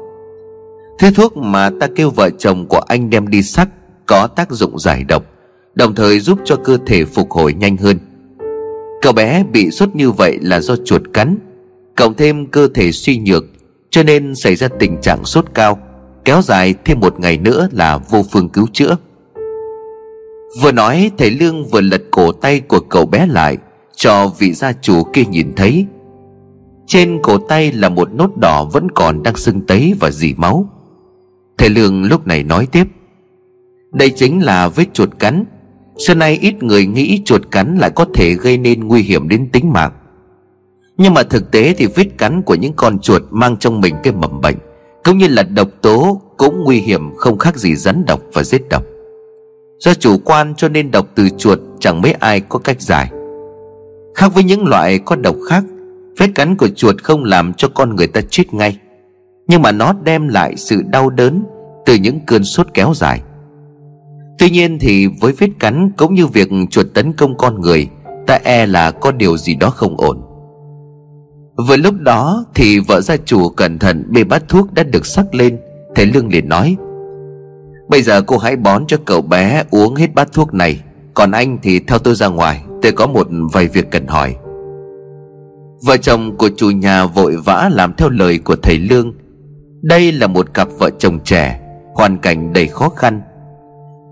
[0.99, 3.69] Thứ thuốc mà ta kêu vợ chồng của anh đem đi sắc
[4.05, 5.23] Có tác dụng giải độc,
[5.75, 7.99] Đồng thời giúp cho cơ thể phục hồi nhanh hơn.
[9.01, 11.37] Cậu bé bị sốt như vậy là do chuột cắn,
[11.95, 13.43] Cộng thêm cơ thể suy nhược,
[13.89, 15.79] Cho nên xảy ra tình trạng sốt cao.
[16.25, 18.97] Kéo dài thêm một ngày nữa là vô phương cứu chữa.
[20.61, 23.57] Vừa nói, thầy Lương vừa lật cổ tay của cậu bé lại,
[23.95, 25.85] Cho vị gia chủ kia nhìn thấy.
[26.87, 30.69] Trên cổ tay là một nốt đỏ vẫn còn đang sưng tấy và dì máu.
[31.57, 32.87] Thầy Lương lúc này nói tiếp,
[33.91, 35.45] Đây chính là vết chuột cắn.
[35.97, 39.49] Xưa nay ít người nghĩ chuột cắn lại có thể gây nên nguy hiểm đến
[39.49, 39.91] tính mạng.
[40.97, 44.13] Nhưng mà thực tế thì vết cắn của những con chuột mang trong mình cái
[44.13, 44.57] mầm bệnh
[45.03, 48.61] cũng như là độc tố cũng nguy hiểm không khác gì rắn độc và giết
[48.69, 48.83] độc.
[49.79, 53.11] Do chủ quan cho nên độc từ chuột chẳng mấy ai có cách giải.
[54.15, 55.63] Khác với những loại có độc khác,
[56.17, 58.77] Vết cắn của chuột không làm cho con người ta chết ngay.
[59.47, 61.43] Nhưng mà nó đem lại sự đau đớn
[61.85, 63.21] Từ những cơn sốt kéo dài.
[64.39, 67.87] Tuy nhiên thì với vết cắn cũng như việc chuột tấn công con người,
[68.27, 70.21] Ta e là có điều gì đó không ổn.
[71.57, 75.35] Vừa lúc đó thì vợ gia chủ cẩn thận bê bát thuốc đã được sắc
[75.35, 75.59] lên
[75.95, 76.75] Thầy Lương liền nói,
[77.89, 80.81] Bây giờ cô hãy bón cho cậu bé uống hết bát thuốc này,
[81.13, 84.35] Còn anh thì theo tôi ra ngoài, Tôi có một vài việc cần hỏi.
[85.85, 89.13] Vợ chồng của chủ nhà vội vã làm theo lời của thầy Lương.
[89.81, 91.59] Đây là một cặp vợ chồng trẻ,
[91.95, 93.21] Hoàn cảnh đầy khó khăn.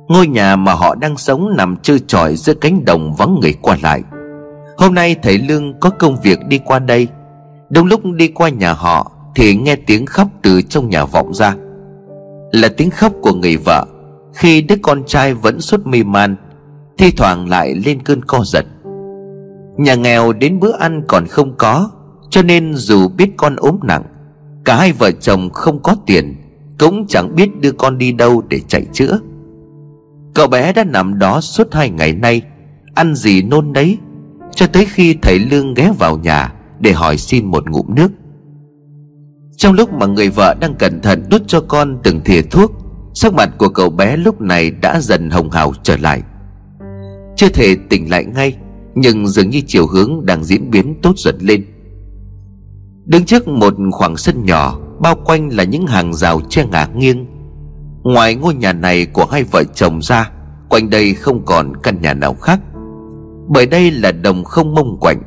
[0.10, 3.78] Ngôi nhà mà họ đang sống nằm trơ trọi giữa cánh đồng vắng người qua
[3.84, 4.02] lại.
[4.78, 7.08] Hôm nay thầy Lương có công việc đi qua đây
[7.74, 11.56] Đúng lúc đi qua nhà họ Thì nghe tiếng khóc từ trong nhà vọng ra.
[12.52, 13.86] Là tiếng khóc của người vợ,
[14.34, 16.36] Khi đứa con trai vẫn suốt mê man,
[16.98, 18.66] Thi thoảng lại lên cơn co giật.
[19.78, 21.90] Nhà nghèo đến bữa ăn còn không có,
[22.30, 24.04] Cho nên dù biết con ốm nặng,
[24.66, 26.36] Cả hai vợ chồng không có tiền,
[26.80, 29.20] Cũng chẳng biết đưa con đi đâu để chạy chữa.
[30.34, 32.42] Cậu bé đã nằm đó suốt hai ngày nay,
[32.96, 33.98] Ăn gì nôn đấy
[34.56, 38.12] Cho tới khi thầy Lương ghé vào nhà để hỏi xin một ngụm nước.
[39.58, 42.72] Trong lúc mà người vợ đang cẩn thận đút cho con từng thìa thuốc,
[43.14, 46.22] Sắc mặt của cậu bé lúc này đã dần hồng hào trở lại.
[47.36, 48.58] Chưa thể tỉnh lại ngay,
[48.96, 51.66] Nhưng dường như chiều hướng đang diễn biến tốt dần lên.
[53.06, 57.26] Đứng trước một khoảng sân nhỏ, Bao quanh là những hàng rào che ngả nghiêng.
[58.04, 60.32] Ngoài ngôi nhà này của hai vợ chồng ra,
[60.70, 62.60] Quanh đây không còn căn nhà nào khác.
[63.50, 65.22] Bởi đây là đồng không mông quạnh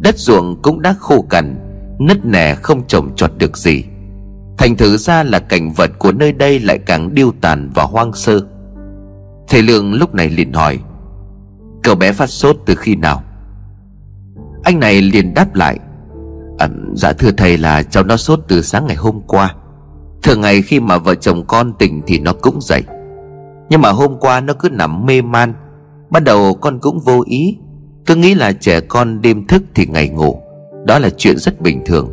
[0.00, 1.56] Đất ruộng cũng đã khô cằn
[1.98, 3.84] Nứt nẻ không trồng trọt được gì.
[4.58, 8.12] Thành thử ra là cảnh vật của nơi đây lại càng điêu tàn và hoang
[8.12, 8.40] sơ.
[9.48, 10.78] Thầy Lương lúc này liền hỏi
[11.82, 13.22] Cậu bé phát sốt từ khi nào?
[14.62, 15.78] Anh này liền đáp lại
[16.58, 19.54] à, Dạ thưa thầy là cháu nó sốt từ sáng ngày hôm qua.
[20.22, 22.82] Thường ngày khi mà vợ chồng con tỉnh thì nó cũng dậy.
[23.70, 25.54] Nhưng mà hôm qua nó cứ nằm mê man
[26.10, 27.58] Ban đầu con cũng vô ý
[28.06, 30.40] cứ nghĩ là trẻ con đêm thức thì ngày ngủ,
[30.86, 32.10] Đó là chuyện rất bình thường.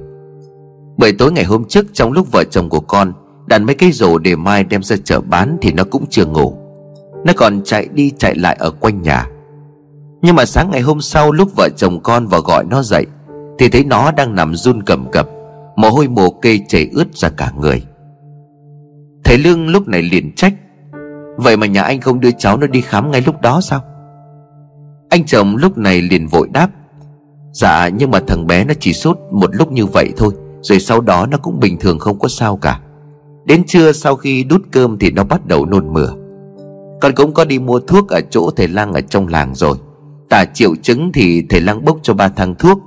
[0.97, 3.13] Bởi tối ngày hôm trước trong lúc vợ chồng của con
[3.45, 6.53] Đặt mấy cái rổ để mai đem ra chợ bán Thì nó cũng chưa ngủ.
[7.25, 9.27] Nó còn chạy đi chạy lại ở quanh nhà.
[10.21, 13.05] Nhưng mà sáng ngày hôm sau lúc vợ chồng con vào gọi nó dậy,
[13.59, 15.29] Thì thấy nó đang nằm run cầm cập,
[15.75, 17.83] Mồ hôi mồ kê chảy ướt ra cả người.
[19.23, 20.53] Thầy Lương lúc này liền trách,
[21.37, 23.81] Vậy mà nhà anh không đưa cháu nó đi khám ngay lúc đó sao?
[25.11, 26.69] Anh chồng lúc này liền vội đáp.
[27.53, 31.01] Dạ nhưng mà thằng bé nó chỉ sốt một lúc như vậy thôi, Rồi sau
[31.01, 32.79] đó nó cũng bình thường không có sao cả.
[33.45, 36.13] Đến trưa sau khi đút cơm thì nó bắt đầu nôn mửa.
[37.01, 39.77] Con cũng có đi mua thuốc ở chỗ thầy lang ở trong làng rồi.
[40.29, 42.79] Tả triệu chứng thì thầy lang bốc cho ba thang thuốc,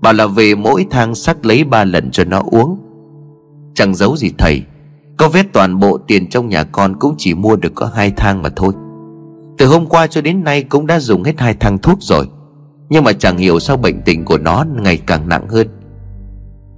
[0.00, 2.78] Bảo là về mỗi thang sắc lấy ba lần cho nó uống.
[3.74, 4.62] Chẳng giấu gì thầy,
[5.16, 8.42] có vết toàn bộ tiền trong nhà con cũng chỉ mua được có hai thang
[8.42, 8.72] mà thôi.
[9.58, 12.28] Từ hôm qua cho đến nay cũng đã dùng hết hai thang thuốc rồi.
[12.88, 15.68] Nhưng mà chẳng hiểu sao bệnh tình của nó ngày càng nặng hơn.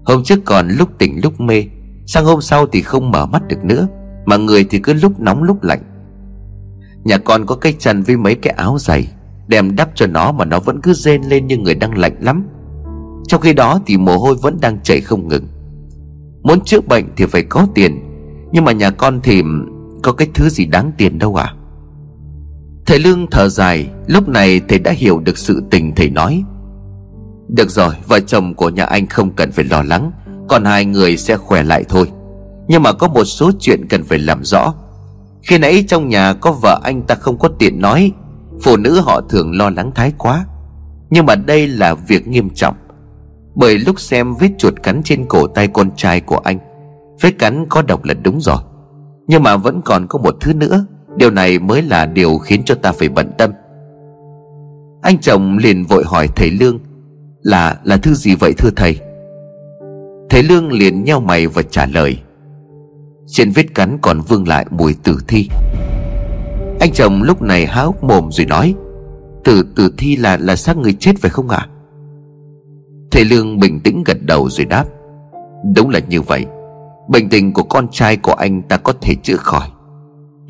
[0.05, 1.65] Hôm trước còn lúc tỉnh lúc mê,
[2.07, 3.89] Sang hôm sau thì không mở mắt được nữa,
[4.27, 5.83] Mà người thì cứ lúc nóng lúc lạnh.
[7.05, 9.09] Nhà con có cái chăn với mấy cái áo dày,
[9.49, 12.47] Đem đắp cho nó mà nó vẫn cứ rên lên như người đang lạnh lắm.
[13.29, 15.47] Trong khi đó thì mồ hôi vẫn đang chảy không ngừng.
[16.43, 18.01] Muốn chữa bệnh thì phải có tiền,
[18.53, 19.43] nhưng mà nhà con thì
[20.03, 21.55] Có cái thứ gì đáng tiền đâu à?
[22.87, 26.45] Thầy Lương thở dài, Lúc này thầy đã hiểu được sự tình thầy nói.
[27.49, 30.13] Được rồi, Vợ chồng của nhà anh không cần phải lo lắng,
[30.49, 32.11] Còn hai người sẽ khỏe lại thôi.
[32.69, 34.75] Nhưng mà có một số chuyện cần phải làm rõ.
[35.43, 38.13] Khi nãy trong nhà có vợ anh ta không có tiện nói,
[38.63, 40.47] Phụ nữ họ thường lo lắng thái quá.
[41.11, 42.75] Nhưng mà đây là việc nghiêm trọng,
[43.55, 46.59] Bởi lúc xem vết chuột cắn trên cổ tay con trai của anh,
[47.21, 48.59] Vết cắn có độc là đúng rồi.
[49.27, 52.75] Nhưng mà vẫn còn có một thứ nữa Điều này mới là điều khiến cho
[52.75, 53.51] ta phải bận tâm.
[55.03, 56.79] Anh chồng liền vội hỏi thầy Lương
[57.43, 58.99] Là là thứ gì vậy thưa thầy?
[60.31, 62.19] Thầy Lương liền nheo mày và trả lời.
[63.27, 65.49] Trên vết cắn còn vương lại mùi tử thi.
[66.81, 68.75] Anh chồng lúc này há hốc mồm rồi nói,
[69.45, 71.59] Tử tử thi là là xác người chết phải không ạ?
[71.59, 71.71] À?
[73.11, 74.85] Thầy Lương bình tĩnh gật đầu rồi đáp,
[75.77, 76.47] Đúng là như vậy.
[77.09, 79.69] Bệnh tình của con trai của anh ta có thể chữa khỏi.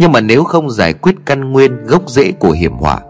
[0.00, 3.00] Nhưng mà nếu không giải quyết căn nguyên gốc rễ của hiểm họa,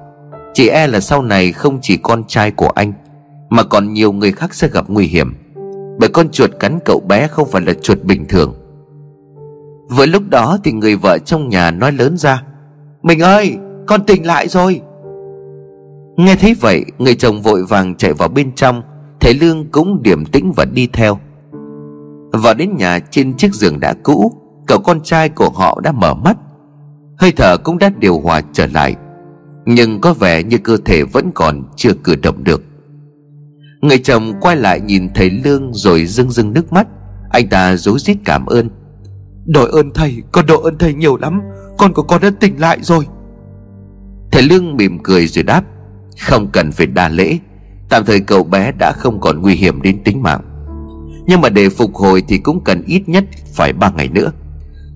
[0.55, 2.93] Chỉ e là sau này không chỉ con trai của anh,
[3.51, 5.35] Mà còn nhiều người khác sẽ gặp nguy hiểm.
[5.99, 8.55] Bởi con chuột cắn cậu bé không phải là chuột bình thường.
[9.89, 12.43] Với lúc đó thì người vợ trong nhà nói lớn ra,
[13.03, 14.81] Mình ơi, con tỉnh lại rồi.
[16.17, 18.83] Nghe thấy vậy, Người chồng vội vàng chạy vào bên trong,
[19.21, 21.19] Thầy Lương cũng điểm tĩnh và đi theo.
[22.33, 24.33] Vào đến nhà, trên chiếc giường đã cũ,
[24.67, 26.37] Cậu con trai của họ đã mở mắt.
[27.21, 28.97] Hơi thở cũng đã điều hòa trở lại
[29.67, 32.63] Nhưng có vẻ như cơ thể vẫn còn chưa cử động được.
[33.81, 36.87] Người chồng quay lại nhìn thầy Lương rồi rưng rưng nước mắt.
[37.31, 38.69] Anh ta rối rít cảm ơn.
[39.47, 41.41] Đội ơn thầy Con đội ơn thầy nhiều lắm.
[41.79, 43.07] Con của con đã tỉnh lại rồi.
[44.33, 45.65] Thầy Lương mỉm cười rồi đáp
[46.21, 47.39] Không cần phải đa lễ.
[47.89, 50.41] Tạm thời cậu bé đã không còn nguy hiểm đến tính mạng.
[51.27, 54.33] Nhưng mà để phục hồi thì cũng cần ít nhất phải ba ngày nữa.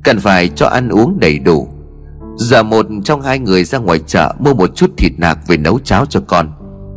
[0.04, 1.73] Cần phải cho ăn uống đầy đủ
[2.36, 5.78] Giờ một trong hai người ra ngoài chợ Mua một chút thịt nạc về nấu
[5.78, 6.52] cháo cho con.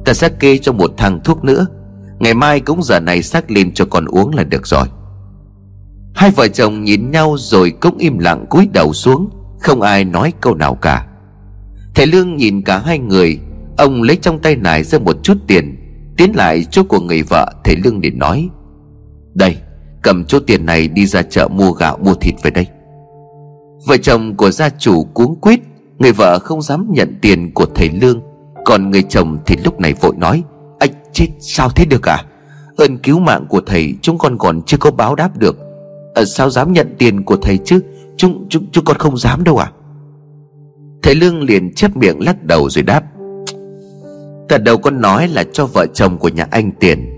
[0.05, 1.67] Ta sẽ kê cho một thằng thuốc nữa.
[2.19, 4.87] Ngày mai cũng giờ này xác lên cho con uống là được rồi.
[6.15, 9.29] Hai vợ chồng nhìn nhau rồi cũng im lặng cúi đầu xuống,
[9.61, 11.07] Không ai nói câu nào cả.
[11.95, 13.39] Thầy Lương nhìn cả hai người,
[13.77, 15.77] Ông lấy trong tay nải ra một chút tiền,
[16.17, 18.49] Tiến lại chỗ của người vợ, Thầy Lương để nói,
[19.33, 19.57] Đây,
[20.03, 22.67] cầm chỗ tiền này đi ra chợ mua gạo, mua thịt về đây.
[23.85, 25.59] Vợ chồng của gia chủ cuống quýt
[25.99, 28.21] Người vợ không dám nhận tiền của thầy Lương.
[28.65, 30.43] Còn người chồng thì lúc này vội nói
[30.79, 32.25] Ách chết sao thế được à?
[32.77, 35.57] Ơn cứu mạng của thầy chúng con còn chưa có báo đáp được.
[36.15, 37.79] À, Sao dám nhận tiền của thầy chứ?
[38.17, 39.71] Chúng, chúng, chúng con không dám đâu à?
[41.03, 43.03] Thầy Lương liền chép miệng lắc đầu rồi đáp
[44.49, 47.13] Thật đầu con nói là cho vợ chồng của nhà anh tiền.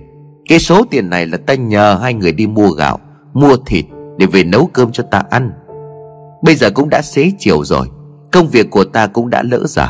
[0.49, 2.99] Cái số tiền này là ta nhờ hai người đi mua gạo
[3.33, 3.85] Mua thịt
[4.17, 5.51] để về nấu cơm cho ta ăn.
[6.43, 7.87] Bây giờ cũng đã xế chiều rồi.
[8.31, 9.87] Công việc của ta cũng đã lỡ giờ.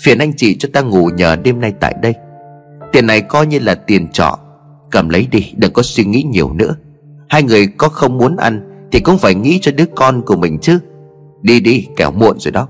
[0.00, 2.14] Phiền anh chị cho ta ngủ nhờ đêm nay tại đây.
[2.92, 4.38] Tiền này coi như là tiền trọ.
[4.90, 6.76] Cầm lấy đi, đừng có suy nghĩ nhiều nữa.
[7.28, 10.58] Hai người có không muốn ăn Thì cũng phải nghĩ cho đứa con của mình
[10.58, 10.78] chứ.
[11.42, 12.68] Đi đi, kẻo muộn rồi đó.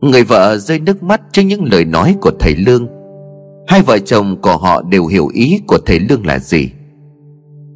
[0.00, 2.86] Người vợ rơi nước mắt trước những lời nói của thầy Lương.
[3.66, 6.70] Hai vợ chồng của họ đều hiểu ý của thầy Lương là gì.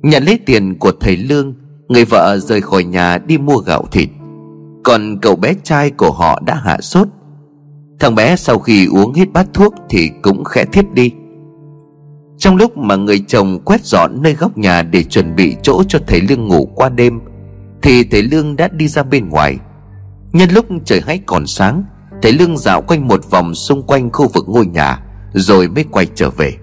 [0.02, 1.54] Nhận lấy tiền của thầy Lương
[1.88, 4.09] Người vợ rời khỏi nhà đi mua gạo thịt.
[4.85, 7.09] Còn cậu bé trai của họ đã hạ sốt.
[8.01, 11.12] Thằng bé sau khi uống hết bát thuốc Thì cũng khẽ thiếp đi.
[12.38, 15.99] Trong lúc mà người chồng quét dọn nơi góc nhà Để chuẩn bị chỗ cho
[16.07, 17.20] thầy Lương ngủ qua đêm,
[17.83, 19.59] Thì thầy Lương đã đi ra bên ngoài.
[20.33, 21.85] Nhân lúc trời hãy còn sáng,
[22.22, 26.07] Thầy Lương dạo quanh một vòng xung quanh khu vực ngôi nhà, Rồi mới quay
[26.14, 26.55] trở về.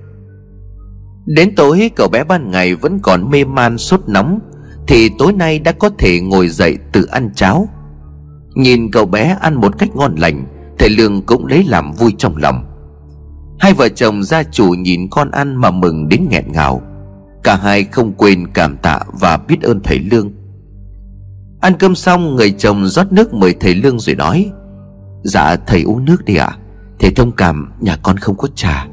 [1.25, 4.39] Đến tối, cậu bé ban ngày vẫn còn mê man sốt nóng
[4.87, 7.67] thì tối nay đã có thể ngồi dậy tự ăn cháo.
[8.55, 10.45] Nhìn cậu bé ăn một cách ngon lành,
[10.79, 12.65] Thầy Lương cũng lấy làm vui trong lòng.
[13.59, 16.81] Hai vợ chồng gia chủ nhìn con ăn mà mừng đến nghẹn ngào.
[17.43, 20.31] Cả hai không quên cảm tạ và biết ơn thầy Lương.
[21.61, 24.51] Ăn cơm xong, người chồng rót nước mời thầy Lương rồi nói
[25.23, 26.45] Dạ thầy uống nước đi ạ.
[26.45, 26.57] À?
[26.99, 28.87] Thầy thông cảm, nhà con không có trà.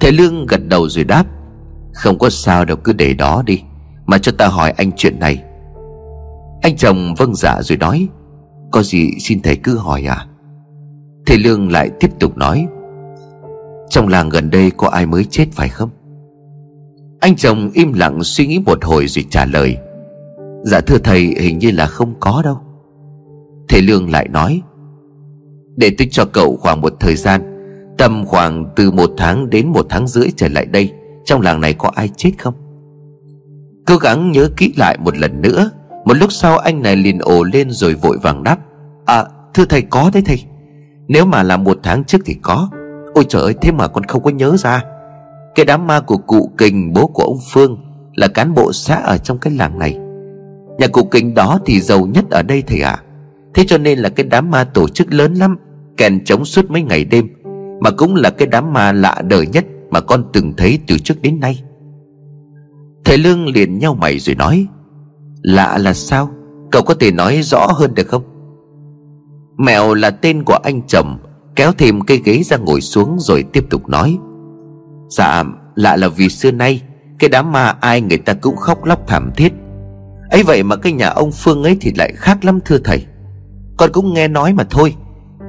[0.00, 1.24] Thầy Lương gật đầu rồi đáp,
[1.94, 3.62] Không có sao đâu, cứ để đó đi.
[4.12, 5.42] Mà cho ta hỏi anh chuyện này.
[6.62, 8.08] Anh chồng vâng dạ rồi nói,
[8.70, 10.26] Có gì xin thầy cứ hỏi à?
[11.26, 12.66] Thầy Lương lại tiếp tục nói,
[13.90, 15.90] Trong làng gần đây có ai mới chết phải không?
[17.20, 19.76] Anh chồng im lặng suy nghĩ một hồi rồi trả lời
[20.62, 22.58] Dạ thưa thầy, hình như là không có đâu.
[23.68, 24.62] Thầy Lương lại nói,
[25.76, 27.42] Để tôi cho cậu khoảng một thời gian,
[27.98, 30.92] Tầm khoảng từ một tháng đến một tháng rưỡi trở lại đây,
[31.24, 32.61] Trong làng này có ai chết không?
[33.92, 35.70] Cố gắng nhớ kỹ lại một lần nữa.
[36.04, 38.58] Một lúc sau anh này liền ồ lên rồi vội vàng đáp
[39.04, 39.24] À
[39.54, 40.44] thưa thầy có đấy thầy.
[41.08, 42.68] Nếu mà là một tháng trước thì có.
[43.14, 44.84] Ôi trời ơi, thế mà con không có nhớ ra.
[45.54, 47.78] Cái đám ma của cụ Kình, bố của ông Phương
[48.14, 49.98] Là cán bộ xã ở trong cái làng này.
[50.78, 52.90] Nhà cụ Kình đó thì giàu nhất ở đây thầy ạ.
[52.90, 53.02] À.
[53.54, 55.56] Thế cho nên là cái đám ma tổ chức lớn lắm,
[55.96, 57.28] Kèn chống suốt mấy ngày đêm,
[57.80, 61.22] Mà cũng là cái đám ma lạ đời nhất Mà con từng thấy từ trước
[61.22, 61.62] đến nay.
[63.04, 64.66] Thầy Lương liền nhau mày rồi nói,
[65.42, 66.30] Lạ là sao?
[66.70, 68.22] Cậu có thể nói rõ hơn được không?
[69.58, 71.18] Mẹo là tên của anh chồng
[71.56, 74.18] Kéo thêm cây ghế ra ngồi xuống Rồi tiếp tục nói
[75.08, 76.82] Dạ lạ là vì xưa nay,
[77.18, 79.52] Cái đám ma ai người ta cũng khóc lóc thảm thiết.
[80.30, 83.06] Ấy vậy mà cái nhà ông Phương ấy thì lại khác lắm thưa thầy.
[83.76, 84.94] Con cũng nghe nói mà thôi,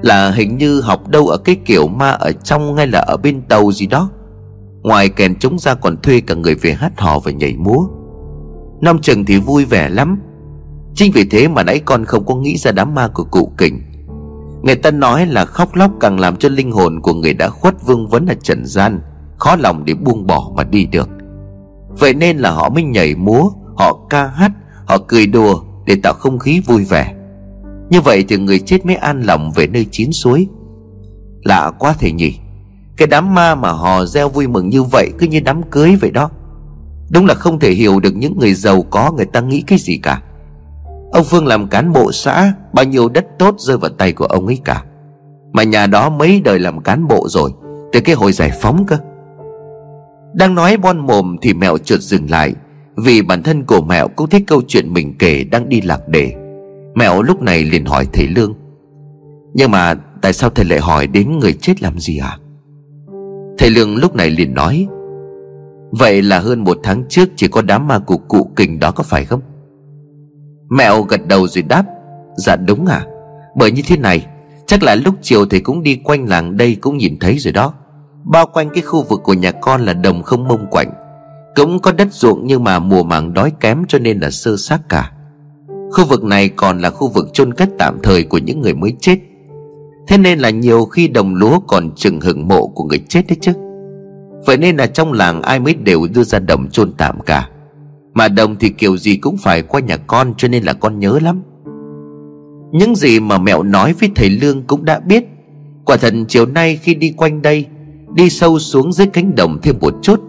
[0.01, 3.41] Là hình như học đâu ở cái kiểu ma ở trong hay là ở bên
[3.41, 4.09] tàu gì đó.
[4.83, 7.87] Ngoài kèn chúng ra còn thuê cả người về hát hò và nhảy múa.
[8.81, 10.19] Năm chừng thì vui vẻ lắm.
[10.95, 13.81] Chính vì thế mà nãy con không có nghĩ ra đám ma của cụ kình.
[14.63, 17.85] Người ta nói là khóc lóc càng làm cho linh hồn của người đã khuất
[17.85, 19.01] vương vấn ở trần gian,
[19.37, 21.09] Khó lòng để buông bỏ mà đi được.
[21.99, 24.51] Vậy nên là họ mới nhảy múa, Họ ca hát,
[24.85, 27.13] Họ cười đùa để tạo không khí vui vẻ.
[27.89, 30.47] Như vậy thì người chết mới an lòng về nơi chín suối.
[31.43, 32.39] Lạ quá thầy nhỉ.
[32.97, 36.11] Cái đám ma mà họ gieo vui mừng như vậy Cứ như đám cưới vậy
[36.11, 36.29] đó.
[37.11, 39.97] Đúng là không thể hiểu được những người giàu có người ta nghĩ cái gì
[39.97, 40.21] cả.
[41.11, 44.45] Ông Phương làm cán bộ xã, Bao nhiêu đất tốt rơi vào tay của ông
[44.45, 44.83] ấy cả.
[45.53, 47.51] Mà nhà đó mấy đời làm cán bộ rồi,
[47.91, 48.97] Từ cái hồi giải phóng cơ.
[50.33, 52.53] Đang nói bon mồm thì mẹo chợt dừng lại,
[52.97, 56.33] Vì bản thân của mẹo cũng thích câu chuyện mình kể đang đi lạc đề.
[56.95, 58.53] Mẹo lúc này liền hỏi thầy Lương,
[59.53, 62.37] Nhưng mà tại sao thầy lại hỏi đến người chết làm gì à
[63.57, 64.87] Thầy Lương lúc này liền nói,
[65.91, 69.03] Vậy là hơn một tháng trước chỉ có đám ma của cụ kình đó có
[69.03, 69.41] phải không?
[70.69, 71.83] Mẹo gật đầu rồi đáp
[72.37, 73.05] Dạ đúng à
[73.55, 74.25] Bởi như thế này,
[74.67, 77.73] Chắc là lúc chiều thầy cũng đi quanh làng đây cũng nhìn thấy rồi đó.
[78.23, 80.89] Bao quanh cái khu vực của nhà con là đồng không mông quạnh,
[81.55, 84.89] Cũng có đất ruộng nhưng mà mùa màng đói kém cho nên là sơ xác
[84.89, 85.11] cả.
[85.91, 88.93] Khu vực này còn là khu vực chôn cất tạm thời của những người mới
[88.99, 89.17] chết.
[90.07, 93.37] Thế nên là nhiều khi đồng lúa còn chừng hưởng mộ của người chết đấy
[93.41, 93.51] chứ.
[94.45, 97.49] Vậy nên là trong làng ai mới đều đưa ra đồng chôn tạm cả.
[98.13, 101.19] Mà đồng thì kiểu gì cũng phải qua nhà con cho nên là con nhớ
[101.21, 101.41] lắm.
[102.71, 105.23] Những gì mà mẹo nói với thầy Lương cũng đã biết.
[105.85, 107.65] Quả thật chiều nay khi đi quanh đây,
[108.15, 110.21] Đi sâu xuống dưới cánh đồng thêm một chút,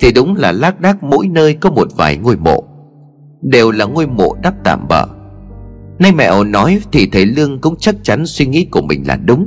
[0.00, 2.64] Thì đúng là lác đác mỗi nơi có một vài ngôi mộ.
[3.42, 5.06] Đều là ngôi mộ đắp tạm bỡ
[5.98, 9.46] Nay mẹo nói thì thầy Lương cũng chắc chắn suy nghĩ của mình là đúng.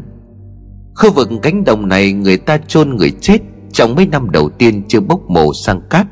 [0.96, 3.38] Khu vực cánh đồng này người ta chôn người chết
[3.72, 6.08] Trong mấy năm đầu tiên chưa bốc mộ sang cát.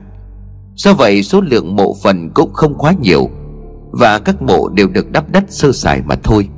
[0.76, 3.30] Do vậy số lượng mộ phần cũng không quá nhiều
[3.92, 6.50] Và các mộ đều được đắp đất sơ sài mà thôi.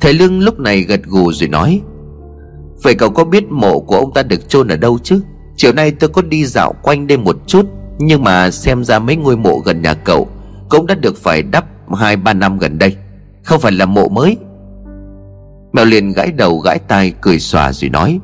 [0.00, 1.80] Thầy Lương lúc này gật gù rồi nói,
[2.82, 5.20] Vậy cậu có biết mộ của ông ta được chôn ở đâu chứ?
[5.56, 7.66] Chiều nay tôi có đi dạo quanh đây một chút,
[7.98, 10.28] Nhưng mà xem ra mấy ngôi mộ gần nhà cậu
[10.68, 12.96] Cũng đã được phải đắp hai ba năm gần đây,
[13.44, 14.36] Không phải là mộ mới.
[15.72, 18.20] Mèo liền gãi đầu gãi tai cười xòa rồi nói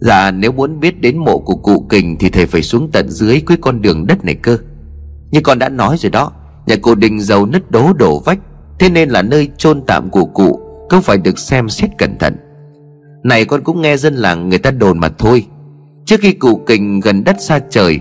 [0.00, 3.40] Dạ nếu muốn biết đến mộ của cụ kình Thì thầy phải xuống tận dưới
[3.40, 4.58] cuối con đường đất này cơ.
[5.30, 6.32] Như con đã nói rồi đó,
[6.66, 8.38] Nhà cụ đình giàu nứt đố đổ vách,
[8.78, 12.36] Thế nên là nơi chôn tạm của cụ Cũng phải được xem xét cẩn thận.
[13.24, 15.46] Này con cũng nghe dân làng người ta đồn mà thôi.
[16.04, 18.00] Trước khi cụ kình gần đất xa trời,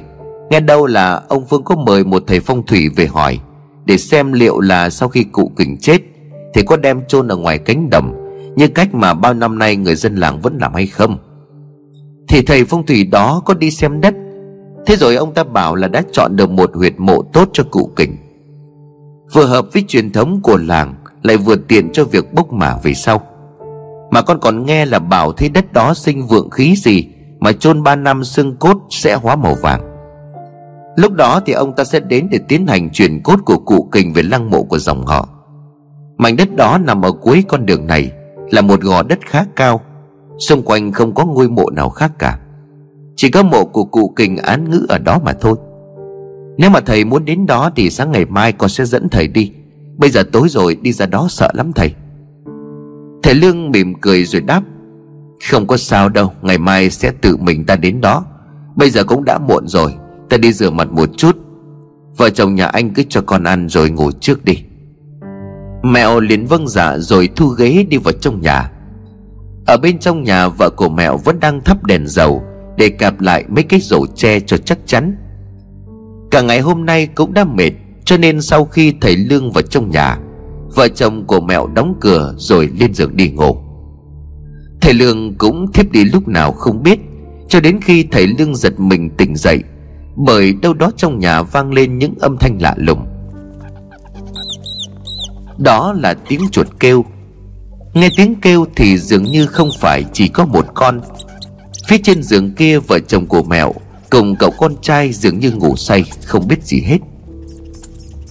[0.49, 3.39] Nghe đâu là ông Phương có mời một thầy phong thủy về hỏi.
[3.89, 5.97] Để xem liệu là sau khi cụ kình chết,
[6.53, 8.13] Thì có đem chôn ở ngoài cánh đồng,
[8.55, 11.17] Như cách mà bao năm nay người dân làng vẫn làm hay không.
[12.27, 14.13] Thì thầy phong thủy đó có đi xem đất.
[14.85, 17.91] Thế rồi ông ta bảo là đã chọn được một huyệt mộ tốt cho cụ
[17.95, 18.17] kình.
[19.33, 22.93] Vừa hợp với truyền thống của làng, Lại vừa tiện cho việc bốc mả về
[22.93, 23.21] sau.
[24.11, 27.07] Mà con còn nghe là bảo thế đất đó sinh vượng khí gì,
[27.39, 29.88] Mà chôn ba năm xương cốt sẽ hóa màu vàng.
[30.99, 34.13] Lúc đó thì ông ta sẽ đến để tiến hành chuyển cốt của cụ kình
[34.13, 35.29] về lăng mộ của dòng họ.
[36.17, 38.11] Mảnh đất đó nằm ở cuối con đường này
[38.51, 39.81] Là một gò đất khá cao.
[40.39, 42.39] Xung quanh không có ngôi mộ nào khác cả.
[43.15, 45.55] Chỉ có mộ của cụ kình án ngữ ở đó mà thôi.
[46.57, 49.51] Nếu mà thầy muốn đến đó thì sáng ngày mai con sẽ dẫn thầy đi.
[49.97, 51.93] Bây giờ tối rồi, đi ra đó sợ lắm thầy.
[53.23, 54.61] Thầy Lương mỉm cười rồi đáp,
[55.51, 58.25] Không có sao đâu, Ngày mai sẽ tự mình ta đến đó.
[58.75, 59.93] Bây giờ cũng đã muộn rồi
[60.29, 61.37] Ta đi rửa mặt một chút.
[62.17, 64.63] Vợ chồng nhà anh cứ cho con ăn rồi ngủ trước đi.
[65.83, 68.71] Mẹo liền vâng dạ rồi thu ghế đi vào trong nhà.
[69.65, 72.43] Ở bên trong nhà, vợ của mẹo vẫn đang thắp đèn dầu
[72.77, 75.15] Để cạp lại mấy cái rổ tre cho chắc chắn.
[76.31, 77.71] Cả ngày hôm nay cũng đã mệt,
[78.05, 80.17] Cho nên sau khi thầy Lương vào trong nhà,
[80.75, 83.57] Vợ chồng của mẹo đóng cửa rồi lên giường đi ngủ.
[84.81, 86.99] Thầy Lương cũng thiếp đi lúc nào không biết,
[87.47, 89.63] Cho đến khi thầy Lương giật mình tỉnh dậy
[90.25, 93.05] bởi đâu đó trong nhà vang lên những âm thanh lạ lùng.
[95.57, 97.05] Đó là tiếng chuột kêu.
[97.93, 101.01] Nghe tiếng kêu thì dường như không phải chỉ có một con.
[101.87, 103.73] Phía trên giường kia vợ chồng của mèo
[104.09, 106.97] cùng cậu con trai dường như ngủ say, không biết gì hết.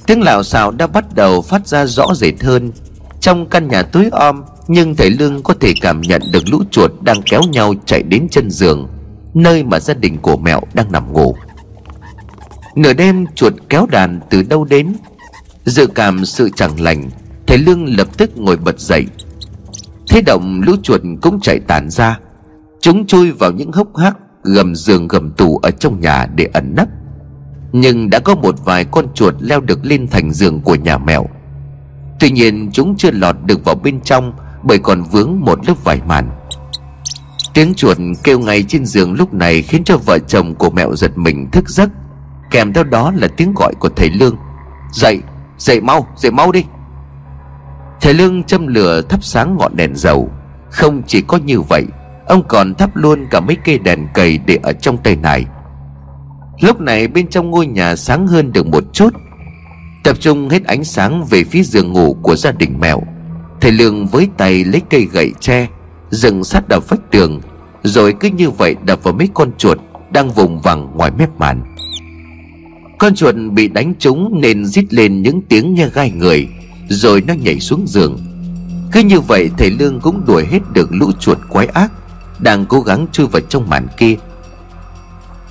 [0.07, 2.73] Tiếng lạo xạo đã bắt đầu phát ra rõ rệt hơn.
[3.21, 6.91] Trong căn nhà tối om, nhưng thầy lương có thể cảm nhận được lũ chuột
[7.01, 8.89] đang kéo nhau chạy đến chân giường,
[9.35, 11.37] nơi mà gia đình của mẹo đang nằm ngủ.
[12.77, 14.93] Nửa đêm chuột kéo đàn từ đâu đến?
[15.65, 17.11] Dự cảm sự chẳng lành,
[17.47, 19.07] Thầy Lương lập tức ngồi bật dậy.
[20.09, 22.19] Thế động lũ chuột cũng chạy tản ra.
[22.81, 26.75] Chúng chui vào những hốc hác Gầm giường gầm tủ ở trong nhà để ẩn
[26.77, 26.89] nấp.
[27.73, 31.27] Nhưng đã có một vài con chuột leo được lên thành giường của nhà mèo.
[32.21, 36.01] Tuy nhiên chúng chưa lọt được vào bên trong Bởi còn vướng một lớp vải
[36.07, 36.31] màn.
[37.55, 41.19] Tiếng chuột kêu ngay trên giường lúc này Khiến cho vợ chồng của mẹo giật
[41.19, 41.91] mình thức giấc.
[42.51, 44.37] Kèm theo đó là tiếng gọi của thầy Lương.
[44.93, 45.19] Dậy,
[45.59, 46.65] dậy mau, dậy mau đi.
[48.01, 50.31] Thầy Lương châm lửa thắp sáng ngọn đèn dầu.
[50.71, 51.85] Không chỉ có như vậy
[52.27, 55.45] Ông còn thắp luôn cả mấy cây đèn cầy để ở trong tay này
[56.61, 59.15] Lúc này bên trong ngôi nhà sáng hơn được một chút.
[60.05, 63.03] Tập trung hết ánh sáng về phía giường ngủ của gia đình mèo.
[63.61, 65.67] Thầy Lương với tay lấy cây gậy tre
[66.11, 67.41] Dựng sát đập vách tường
[67.83, 69.79] Rồi cứ như vậy đập vào mấy con chuột
[70.11, 71.77] Đang vùng vằng ngoài mép màn
[72.99, 76.49] con chuột bị đánh trúng nên rít lên những tiếng nghe gai người,
[76.89, 78.19] Rồi nó nhảy xuống giường.
[78.93, 81.93] Cứ như vậy, thầy Lương cũng đuổi hết được lũ chuột quái ác,
[82.39, 84.15] Đang cố gắng chui vào trong màn kia.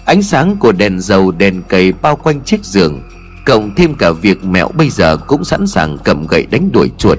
[0.05, 3.01] Ánh sáng của đèn dầu, đèn cầy bao quanh chiếc giường,
[3.45, 7.17] Cộng thêm cả việc mẹo bây giờ cũng sẵn sàng cầm gậy đánh đuổi chuột,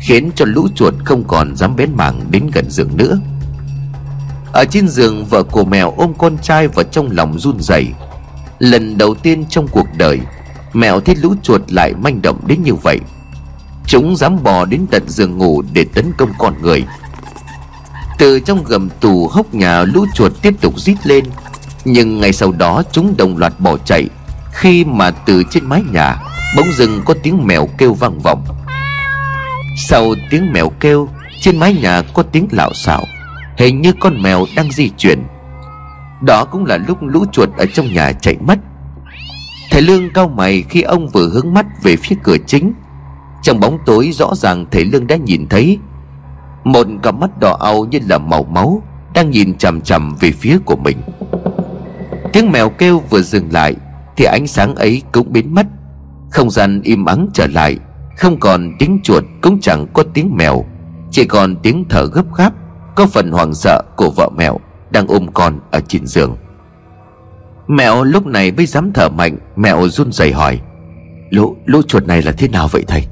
[0.00, 3.18] Khiến cho lũ chuột không còn dám bén mảng đến gần giường nữa.
[4.52, 7.86] Ở trên giường, vợ của mèo ôm con trai vào trong lòng run rẩy.
[8.60, 10.20] Lần đầu tiên trong cuộc đời
[10.72, 12.98] Mèo thấy lũ chuột lại manh động đến như vậy.
[13.86, 16.84] Chúng dám bò đến tận giường ngủ để tấn công con người.
[18.18, 21.24] Từ trong gầm tù hốc nhà lũ chuột tiếp tục rít lên,
[21.84, 24.08] Nhưng ngay sau đó chúng đồng loạt bỏ chạy.
[24.52, 26.16] Khi mà từ trên mái nhà,
[26.56, 28.44] Bỗng dưng có tiếng mèo kêu vang vọng.
[29.88, 31.08] Sau tiếng mèo kêu,
[31.40, 33.04] Trên mái nhà có tiếng lạo xạo,
[33.56, 35.22] Hình như con mèo đang di chuyển.
[36.20, 38.58] Đó cũng là lúc lũ chuột ở trong nhà chạy mất.
[39.70, 42.72] Thầy Lương cao mày khi ông vừa hướng mắt về phía cửa chính.
[43.42, 45.78] Trong bóng tối rõ ràng thầy Lương đã nhìn thấy
[46.64, 48.82] Một cặp mắt đỏ au như là màu máu
[49.14, 50.96] Đang nhìn chằm chằm về phía của mình.
[52.32, 53.76] Tiếng mèo kêu vừa dừng lại
[54.16, 55.66] Thì ánh sáng ấy cũng biến mất.
[56.30, 57.78] Không gian im ắng trở lại,
[58.16, 60.64] Không còn tiếng chuột cũng chẳng có tiếng mèo,
[61.10, 62.52] Chỉ còn tiếng thở gấp gáp,
[62.94, 64.58] Có phần hoảng sợ của vợ mèo.
[64.90, 66.36] Đang ôm con ở trên giường.
[67.66, 70.60] Mẹo lúc này mới dám thở mạnh Mẹo run rẩy hỏi
[71.30, 73.04] Lũ, lũ chuột này là thế nào vậy thầy?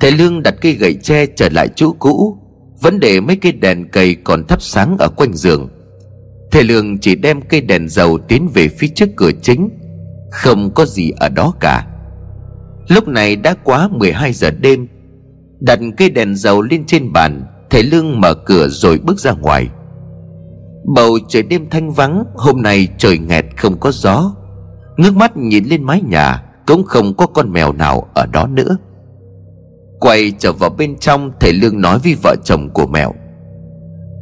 [0.00, 2.38] Thầy Lương đặt cây gậy tre trở lại chỗ cũ
[2.80, 5.68] Vẫn để mấy cây đèn cầy còn thắp sáng ở quanh giường.
[6.50, 9.68] Thầy Lương chỉ đem cây đèn dầu tiến về phía trước cửa chính
[10.30, 11.86] Không có gì ở đó cả.
[12.88, 14.86] Lúc này đã quá 12 giờ đêm
[15.60, 19.68] Đặt cây đèn dầu lên trên bàn Thầy Lương mở cửa rồi bước ra ngoài.
[20.94, 24.34] Bầu trời đêm thanh vắng, Hôm nay trời nghẹt không có gió.
[24.96, 28.76] Ngước mắt nhìn lên mái nhà, Cũng không có con mèo nào ở đó nữa.
[30.00, 33.12] Quay trở vào bên trong, Thầy Lương nói với vợ chồng của mèo.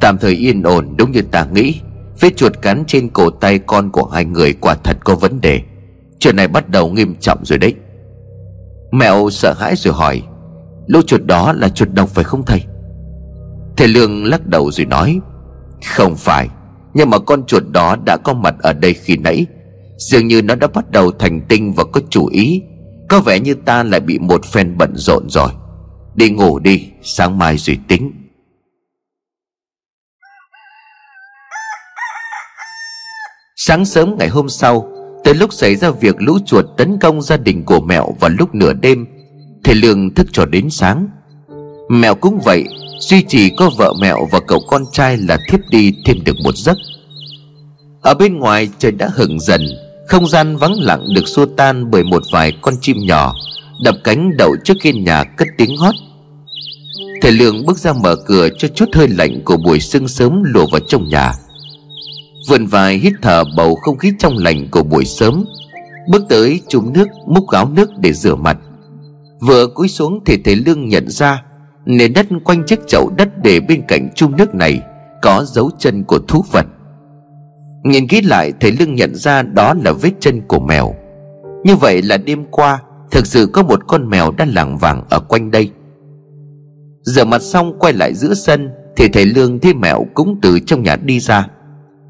[0.01, 1.81] Tạm thời yên ổn, đúng như ta nghĩ.
[2.19, 5.61] Vết chuột cắn trên cổ tay con của hai người quả thật có vấn đề.
[6.19, 7.73] Chuyện này bắt đầu nghiêm trọng rồi đấy.
[8.91, 10.21] Mẹo sợ hãi rồi hỏi,
[10.87, 12.61] Lũ chuột đó là chuột độc phải không thầy?
[13.77, 15.19] Thầy Lương lắc đầu rồi nói,
[15.95, 16.49] Không phải
[16.95, 19.45] nhưng mà con chuột đó đã có mặt ở đây khi nãy.
[19.97, 22.61] Dường như nó đã bắt đầu thành tinh và có chủ ý.
[23.09, 25.49] Có vẻ như ta lại bị một phen bận rộn rồi.
[26.15, 28.11] Đi ngủ đi, Sáng mai rồi tính.
[33.55, 34.91] Sáng sớm ngày hôm sau
[35.23, 38.55] Tới lúc xảy ra việc lũ chuột tấn công gia đình của mẹo vào lúc
[38.55, 39.05] nửa đêm
[39.63, 41.07] Thầy Lương thức cho đến sáng.
[41.89, 42.65] Mẹo cũng vậy
[42.99, 46.57] Duy chỉ có vợ mẹo và cậu con trai là thiếp đi thêm được một
[46.57, 46.77] giấc.
[48.01, 49.61] Ở bên ngoài, trời đã hừng dần,
[50.07, 53.35] Không gian vắng lặng được xua tan bởi một vài con chim nhỏ,
[53.83, 55.95] Đập cánh đậu trước hiên nhà cất tiếng hót.
[57.21, 60.65] Thầy Lương bước ra mở cửa cho chút hơi lạnh của buổi sương sớm lùa
[60.71, 61.33] vào trong nhà.
[62.49, 65.45] Vườn vài hít thở bầu không khí trong lành của buổi sớm.
[66.09, 68.57] Bước tới chùm nước, múc gáo nước để rửa mặt.
[69.41, 71.43] Vừa cúi xuống thì thầy Lương nhận ra
[71.85, 74.81] Nền đất quanh chiếc chậu đất để bên cạnh chung nước này,
[75.21, 76.65] Có dấu chân của thú vật.
[77.83, 80.95] Nhìn kỹ lại, thầy lưng nhận ra đó là vết chân của mèo.
[81.63, 82.81] Như vậy là đêm qua,
[83.11, 85.71] Thực sự có một con mèo đang lảng vàng ở quanh đây.
[87.01, 90.83] Rửa mặt xong, quay lại giữa sân, Thì thầy Lương thấy mèo cũng từ trong
[90.83, 91.47] nhà đi ra.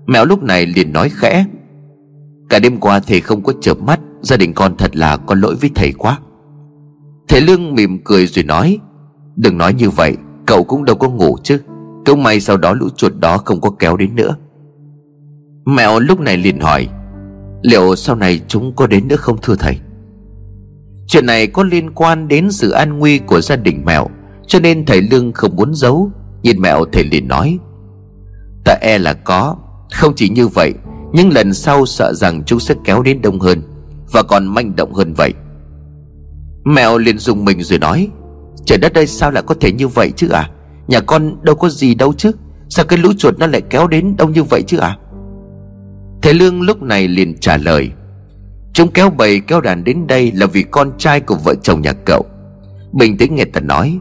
[0.06, 1.46] Mèo lúc này liền nói khẽ,
[2.50, 5.56] Cả đêm qua thầy không có chợp mắt, Gia đình con thật là có lỗi
[5.62, 6.20] với thầy quá.
[7.28, 8.80] Thầy Lương mỉm cười rồi nói
[9.36, 11.60] Đừng nói như vậy, Cậu cũng đâu có ngủ chứ.
[12.06, 14.36] Câu may sau đó lũ chuột đó không có kéo đến nữa.
[15.66, 16.88] Mẹo lúc này liền hỏi,
[17.62, 19.80] Liệu sau này chúng có đến nữa không, thưa thầy?
[21.08, 24.08] Chuyện này có liên quan đến sự an nguy của gia đình mẹo,
[24.48, 26.12] Cho nên thầy Lương không muốn giấu.
[26.44, 27.60] Nhìn mẹo, thầy liền nói
[28.66, 29.56] Ta e là có.
[29.92, 30.74] Không chỉ như vậy
[31.14, 33.62] Nhưng lần sau sợ rằng chúng sẽ kéo đến đông hơn
[34.12, 35.34] Và còn manh động hơn vậy.
[36.64, 38.10] Mẹo liền dùng mình rồi nói
[38.66, 40.50] Trời đất ơi, sao lại có thể như vậy chứ à
[40.88, 42.32] Nhà con đâu có gì đâu chứ.
[42.70, 44.98] Sao cái lũ chuột nó lại kéo đến đông như vậy chứ à
[46.22, 47.92] Thầy Lương lúc này liền trả lời,
[48.74, 51.94] Chúng kéo bầy, kéo đàn đến đây Là vì con trai của vợ chồng nhà
[51.94, 52.26] cậu.
[52.94, 54.00] Bình tĩnh nghe ta nói,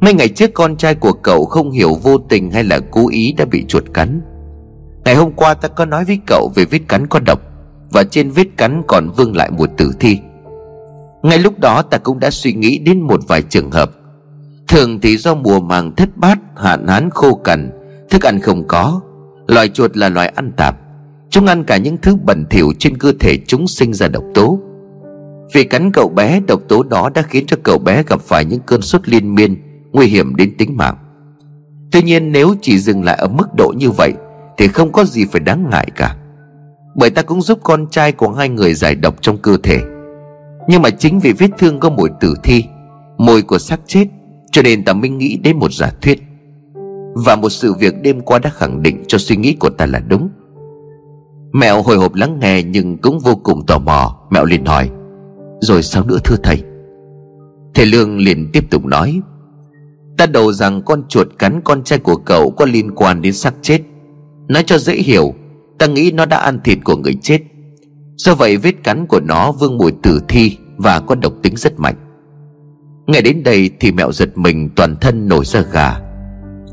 [0.00, 3.34] Mấy ngày trước con trai của cậu không hiểu vô tình hay là cố ý
[3.38, 4.20] đã bị chuột cắn.
[5.04, 7.40] Ngày hôm qua ta có nói với cậu về vết cắn có độc
[7.90, 10.18] Và trên vết cắn còn vương lại một tử thi
[11.26, 13.90] ngay lúc đó ta cũng đã suy nghĩ đến một vài trường hợp.
[14.68, 17.70] Thường thì do mùa màng thất bát, Hạn hán khô cằn,
[18.10, 19.00] Thức ăn không có.
[19.46, 20.76] Loài chuột là loài ăn tạp.
[21.30, 24.60] Chúng ăn cả những thứ bẩn thỉu trên cơ thể chúng sinh ra độc tố.
[25.54, 28.60] Vì cắn cậu bé, độc tố đó đã khiến cho cậu bé gặp phải những
[28.66, 29.62] cơn sốt liên miên,
[29.92, 30.96] Nguy hiểm đến tính mạng.
[31.92, 34.12] Tuy nhiên nếu chỉ dừng lại ở mức độ như vậy,
[34.58, 36.16] Thì không có gì phải đáng ngại cả.
[36.94, 39.80] Bởi ta cũng giúp con trai của hai người giải độc trong cơ thể
[40.68, 42.64] nhưng mà chính vì vết thương có mùi tử thi,
[43.18, 44.06] Mùi của xác chết,
[44.52, 46.22] Cho nên ta mới nghĩ đến một giả thuyết.
[47.14, 49.98] Và một sự việc đêm qua đã khẳng định cho suy nghĩ của ta là
[49.98, 50.28] đúng.
[51.52, 54.90] Mẹo hồi hộp lắng nghe nhưng cũng vô cùng tò mò, Mẹo liền hỏi,
[55.60, 56.62] Rồi sao nữa thưa thầy?
[57.74, 59.20] Thầy Lương liền tiếp tục nói,
[60.18, 63.54] Ta đầu rằng con chuột cắn con trai của cậu có liên quan đến xác
[63.62, 63.80] chết.
[64.48, 65.34] Nói cho dễ hiểu,
[65.78, 67.40] Ta nghĩ nó đã ăn thịt của người chết.
[68.16, 71.80] Do vậy vết cắn của nó vương mùi tử thi Và có độc tính rất
[71.80, 71.94] mạnh.
[73.06, 76.00] Nghe đến đây thì mẹo giật mình, toàn thân nổi ra gà.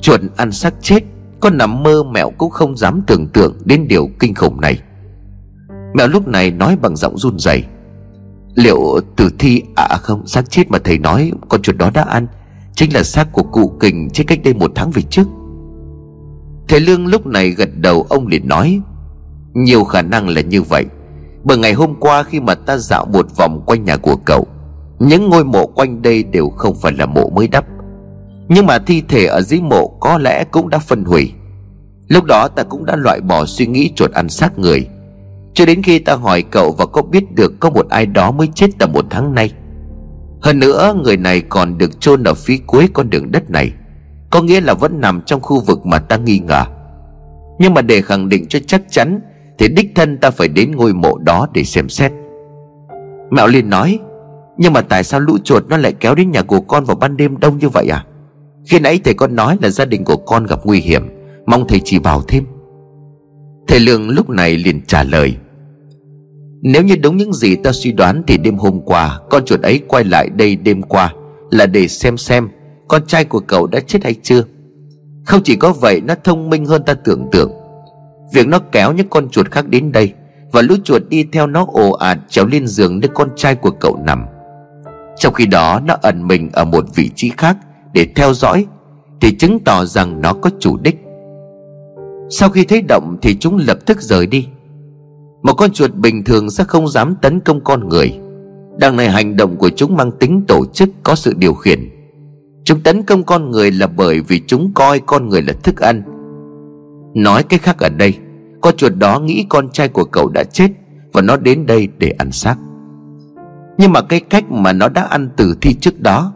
[0.02, 1.00] Chuột ăn xác chết
[1.40, 4.80] Con nằm mơ mẹo cũng không dám tưởng tượng đến điều kinh khủng này.
[5.94, 7.64] Mẹo lúc này nói bằng giọng run rẩy.
[8.56, 10.28] Liệu tử thi À không?
[10.28, 12.28] Xác chết mà thầy nói, Con chuột đó đã ăn.
[12.76, 15.28] Chính là xác của cụ kình chết cách đây một tháng về trước.
[16.68, 18.82] Thầy Lương lúc này gật đầu, ông liền nói,
[19.54, 20.86] Nhiều khả năng là như vậy.
[21.44, 24.48] Bởi ngày hôm qua khi mà ta dạo một vòng quanh nhà của cậu,
[25.00, 27.66] Những ngôi mộ quanh đây đều không phải là mộ mới đắp.
[28.48, 31.32] Nhưng mà thi thể ở dưới mộ có lẽ cũng đã phân hủy.
[32.08, 34.88] Lúc đó ta cũng đã loại bỏ suy nghĩ chuột ăn xác người.
[35.54, 38.48] Cho đến khi ta hỏi cậu và có biết được có một ai đó mới
[38.56, 39.52] chết tầm một tháng nay.
[40.42, 43.72] Hơn nữa, người này còn được chôn ở phía cuối con đường đất này.
[44.30, 46.64] Có nghĩa là vẫn nằm trong khu vực mà ta nghi ngờ.
[47.60, 49.20] Nhưng mà để khẳng định cho chắc chắn
[49.64, 52.12] thì đích thân ta phải đến ngôi mộ đó để xem xét.
[53.32, 54.00] Mạo liền nói,
[54.58, 57.18] Nhưng mà tại sao lũ chuột nó lại kéo đến nhà của con vào ban
[57.18, 58.06] đêm đông như vậy à?
[58.66, 61.10] Khi nãy thầy con nói là gia đình của con gặp nguy hiểm,
[61.46, 62.46] Mong thầy chỉ bảo thêm.
[63.68, 65.36] Thầy Lương lúc này liền trả lời,
[66.62, 69.82] Nếu như đúng những gì ta suy đoán Thì đêm hôm qua, Con chuột ấy
[69.88, 71.14] quay lại đây đêm qua
[71.52, 72.50] Là để xem xem
[72.88, 74.44] Con trai của cậu đã chết hay chưa.
[75.26, 77.52] Không chỉ có vậy, Nó thông minh hơn ta tưởng tượng.
[78.34, 80.14] Việc nó kéo những con chuột khác đến đây
[80.52, 83.72] Và lũ chuột đi theo nó ồ ạt Trèo lên giường nơi con trai của
[83.72, 84.26] cậu nằm.
[85.18, 87.58] Trong khi đó, nó ẩn mình ở một vị trí khác
[87.94, 88.66] Để theo dõi
[89.22, 90.96] Thì chứng tỏ rằng nó có chủ đích.
[92.30, 94.48] Sau khi thấy động thì chúng lập tức rời đi.
[95.44, 98.20] Một con chuột bình thường sẽ không dám tấn công con người.
[98.80, 101.90] Đằng này hành động của chúng mang tính tổ chức có sự điều khiển.
[102.64, 106.04] Chúng tấn công con người là bởi vì chúng coi con người là thức ăn.
[107.16, 108.14] Nói cái khác ở đây
[108.64, 110.68] con chuột đó nghĩ con trai của cậu đã chết
[111.14, 112.56] Và nó đến đây để ăn xác.
[113.78, 116.34] Nhưng mà cái cách mà nó đã ăn tử thi trước đó,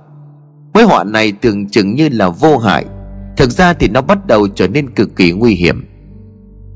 [0.73, 2.85] với họa này tưởng chừng như là vô hại.
[3.37, 5.85] Thực ra thì nó bắt đầu trở nên cực kỳ nguy hiểm.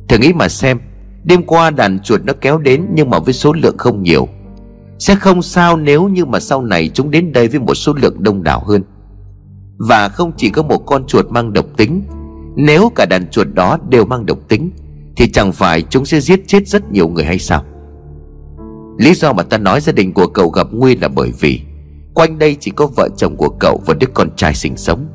[0.07, 0.79] Thử nghĩ mà xem,
[1.23, 4.27] Đêm qua đàn chuột nó kéo đến Nhưng mà với số lượng không nhiều.
[4.99, 8.23] Sẽ không sao nếu như mà sau này Chúng đến đây với một số lượng
[8.23, 8.83] đông đảo hơn.
[9.77, 12.03] Và không chỉ có một con chuột mang độc tính,
[12.55, 14.71] Nếu cả đàn chuột đó đều mang độc tính
[15.21, 17.63] thì chẳng phải chúng sẽ giết chết rất nhiều người hay sao?
[18.97, 21.61] Lý do mà ta nói gia đình của cậu gặp nguy là bởi vì
[22.13, 25.07] Quanh đây chỉ có vợ chồng của cậu và đứa con trai sinh sống.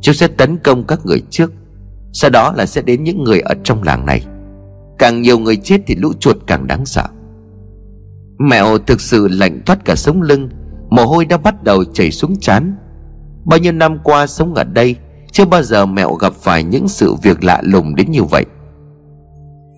[0.00, 1.52] Chúng sẽ tấn công các người trước,
[2.12, 4.24] Sau đó là sẽ đến những người ở trong làng này.
[4.98, 7.04] Càng nhiều người chết thì lũ chuột càng đáng sợ.
[8.38, 10.48] Mẹo thực sự lạnh thoát cả sống lưng,
[10.90, 12.76] Mồ hôi đã bắt đầu chảy xuống chán
[13.46, 14.96] Bao nhiêu năm qua sống ở đây,
[15.32, 18.44] Chưa bao giờ mẹo gặp phải những sự việc lạ lùng đến như vậy.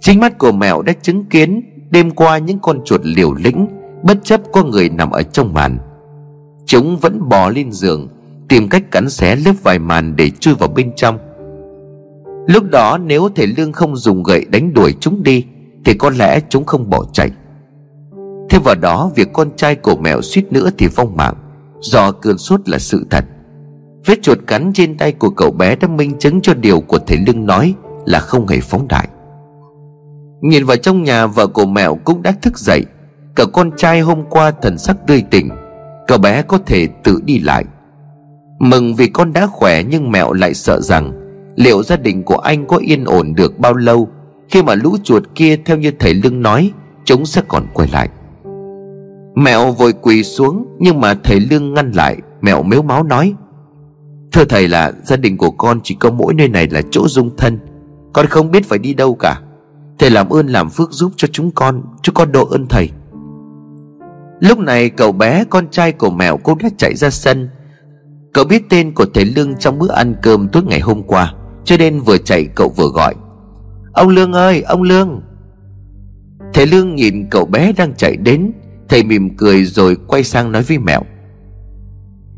[0.00, 3.68] Chính mắt của mẹo đã chứng kiến Đêm qua những con chuột liều lĩnh,
[4.02, 5.78] Bất chấp có người nằm ở trong màn.
[6.66, 8.08] Chúng vẫn bò lên giường,
[8.48, 11.18] Tìm cách cắn xé lớp vải màn để chui vào bên trong.
[12.46, 15.44] Lúc đó nếu thể Lương không dùng gậy đánh đuổi chúng đi,
[15.84, 17.30] Thì có lẽ chúng không bỏ chạy.
[18.50, 21.34] Thêm vào đó, việc con trai của mèo suýt nữa thì vong mạng,
[21.80, 23.24] Do cơn sốt là sự thật.
[24.06, 27.18] Vết chuột cắn trên tay của cậu bé đã minh chứng cho điều của thầy
[27.26, 27.74] Lương nói
[28.06, 29.08] là không hề phóng đại.
[30.40, 32.84] Nhìn vào trong nhà vợ của mèo cũng đã thức dậy.
[33.36, 35.48] Cả con trai hôm qua thần sắc tươi tỉnh.
[36.06, 37.64] Cậu bé có thể tự đi lại.
[38.58, 41.12] Mừng vì con đã khỏe nhưng mẹo lại sợ rằng
[41.56, 44.08] Liệu gia đình của anh có yên ổn được bao lâu
[44.48, 46.72] Khi mà lũ chuột kia theo như thầy Lương nói,
[47.04, 48.08] Chúng sẽ còn quay lại.
[49.34, 53.34] Mẹo vội quỳ xuống Nhưng mà thầy Lương ngăn lại, Mẹo mếu máu nói,
[54.32, 57.36] Thưa thầy là gia đình của con chỉ có mỗi nơi này là chỗ dung
[57.36, 57.58] thân.
[58.12, 59.40] Con không biết phải đi đâu cả.
[60.00, 62.90] Thầy làm ơn làm phước giúp cho chúng con Chúng con độ ơn thầy.
[64.40, 67.48] Lúc này cậu bé, con trai của mèo cũng đã chạy ra sân.
[68.32, 71.34] Cậu biết tên của thầy Lương trong bữa ăn cơm tối ngày hôm qua,
[71.64, 73.14] Cho nên vừa chạy cậu vừa gọi.
[73.92, 75.22] Ông Lương ơi, ông Lương.
[76.54, 78.52] Thầy Lương nhìn cậu bé đang chạy đến,
[78.88, 81.02] Thầy mỉm cười rồi quay sang nói với mẹo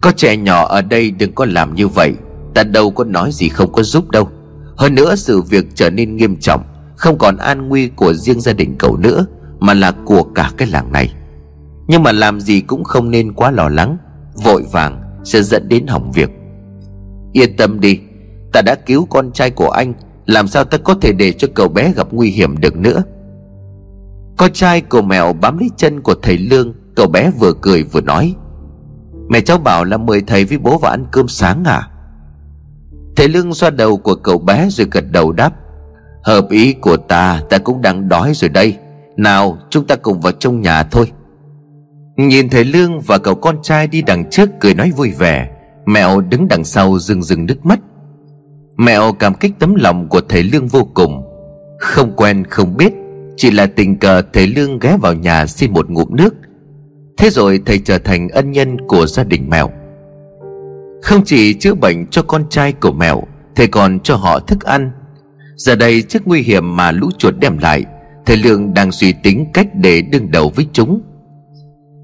[0.01, 2.15] Có trẻ nhỏ ở đây đừng có làm như vậy,
[2.55, 4.29] Ta đâu có nói gì không có giúp đâu.
[4.77, 6.72] Hơn nữa sự việc trở nên nghiêm trọng.
[7.03, 9.27] Không còn an nguy của riêng gia đình cậu nữa,
[9.61, 11.15] Mà là của cả cái làng này.
[11.89, 13.97] Nhưng mà làm gì cũng không nên quá lo lắng,
[14.45, 16.31] Vội vàng sẽ dẫn đến hỏng việc.
[17.33, 18.01] Yên tâm đi,
[18.53, 19.95] Ta đã cứu con trai của anh,
[20.27, 23.03] Làm sao ta có thể để cho cậu bé gặp nguy hiểm được nữa?
[24.37, 28.01] Con trai của mèo bám lấy chân của thầy Lương, Cậu bé vừa cười vừa
[28.01, 28.35] nói.
[29.29, 31.89] Mẹ cháu bảo là mời thầy với bố vào ăn cơm sáng à?
[33.17, 35.53] Thầy Lương xoa đầu của cậu bé rồi gật đầu đáp.
[36.23, 38.77] Hợp ý của ta Ta cũng đang đói rồi đây.
[39.17, 41.13] Nào, chúng ta cùng vào trong nhà thôi.
[42.17, 45.49] Nhìn thấy Lương và cậu con trai đi đằng trước cười nói vui vẻ,
[45.87, 47.81] Mẹo đứng đằng sau rưng rưng nước mắt.
[48.77, 51.23] Mẹo cảm kích tấm lòng của thầy Lương vô cùng.
[51.79, 52.93] Không quen, không biết,
[53.37, 56.35] Chỉ là tình cờ thầy Lương ghé vào nhà xin một ngụm nước.
[57.17, 59.71] Thế rồi thầy trở thành ân nhân của gia đình mèo
[61.03, 63.23] Không chỉ chữa bệnh cho con trai của mèo
[63.57, 64.91] Thầy còn cho họ thức ăn
[65.57, 67.85] Giờ đây trước nguy hiểm mà lũ chuột đem lại,
[68.27, 71.01] Thầy Lương đang suy tính cách để đương đầu với chúng.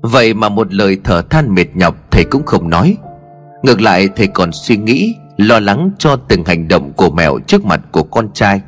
[0.03, 2.97] Vậy mà một lời thở than mệt nhọc thầy cũng không nói.
[3.63, 7.65] Ngược lại thầy còn suy nghĩ, Lo lắng cho từng hành động của mèo trước
[7.65, 8.61] mặt của con trai.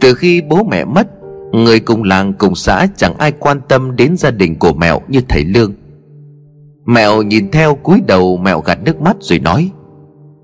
[0.00, 1.06] Từ khi bố mẹ mất,
[1.52, 5.20] Người cùng làng cùng xã chẳng ai quan tâm đến gia đình của mèo như
[5.28, 5.72] thầy Lương.
[6.86, 9.70] Mèo nhìn theo cúi đầu mèo gạt nước mắt rồi nói,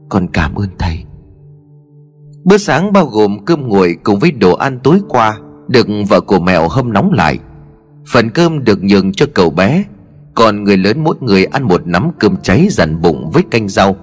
[0.09, 1.05] Con cảm ơn thầy.
[2.45, 5.38] Bữa sáng bao gồm cơm nguội cùng với đồ ăn tối qua
[5.68, 7.38] Được vợ của mèo hâm nóng lại.
[8.12, 9.84] Phần cơm được nhường cho cậu bé,
[10.34, 13.97] Còn người lớn mỗi người ăn một nắm cơm cháy dằn bụng với canh rau.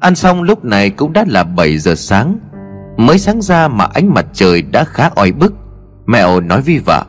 [0.00, 2.38] Ăn xong lúc này cũng đã là 7 giờ sáng.
[2.96, 5.54] Mới sáng ra mà ánh mặt trời đã khá oi bức,
[6.06, 7.04] Mẹo nói với vợ,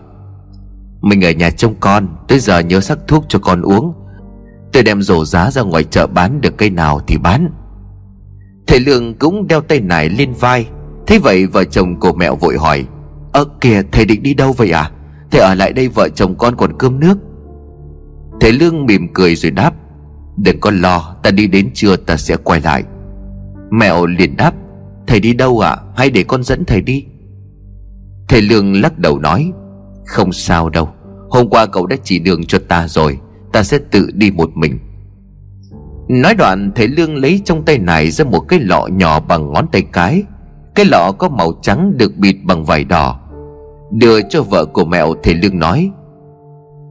[1.02, 3.94] Mình ở nhà trông con, Tới giờ nhớ sắc thuốc cho con uống.
[4.74, 7.50] Tôi đem rổ giá ra ngoài chợ bán được cây nào thì bán.
[8.68, 10.68] Thầy Lương cũng đeo tay nải lên vai.
[11.08, 12.86] Thế vậy vợ chồng của mẹo vội hỏi,
[13.32, 14.92] Ơ, kìa, thầy định đi đâu vậy à
[15.32, 17.18] Thầy ở lại đây vợ chồng con còn cơm nước.
[18.42, 19.74] Thầy Lương mỉm cười rồi đáp,
[20.38, 22.84] Đừng có lo, Ta đi đến trưa ta sẽ quay lại.
[23.72, 24.54] Mẹo liền đáp,
[25.08, 25.70] Thầy đi đâu ạ?
[25.70, 25.82] À?
[25.96, 27.06] Hay để con dẫn thầy đi.
[28.28, 29.52] Thầy Lương lắc đầu nói,
[30.06, 30.90] Không sao đâu.
[31.30, 33.20] Hôm qua cậu đã chỉ đường cho ta rồi.
[33.54, 34.80] Ta sẽ tự đi một mình.
[36.12, 39.68] Nói đoạn thầy Lương lấy trong tay này ra một cái lọ nhỏ bằng ngón
[39.72, 40.24] tay cái.
[40.76, 43.20] Cái lọ có màu trắng được bịt bằng vải đỏ.
[43.92, 45.92] Đưa cho vợ của mẹo thầy Lương nói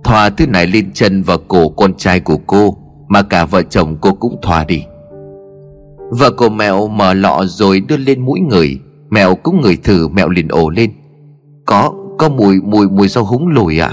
[0.04, 2.76] Thoa thứ này lên chân và cổ con trai của cô
[3.08, 4.84] Mà cả vợ chồng cô cũng thoa đi.
[6.10, 8.80] Vợ của mẹo mở lọ rồi đưa lên mũi người.
[9.10, 10.92] Mẹo cũng ngửi thử mẹo liền ồ lên.
[11.66, 13.92] Có, có mùi mùi mùi rau húng lùi à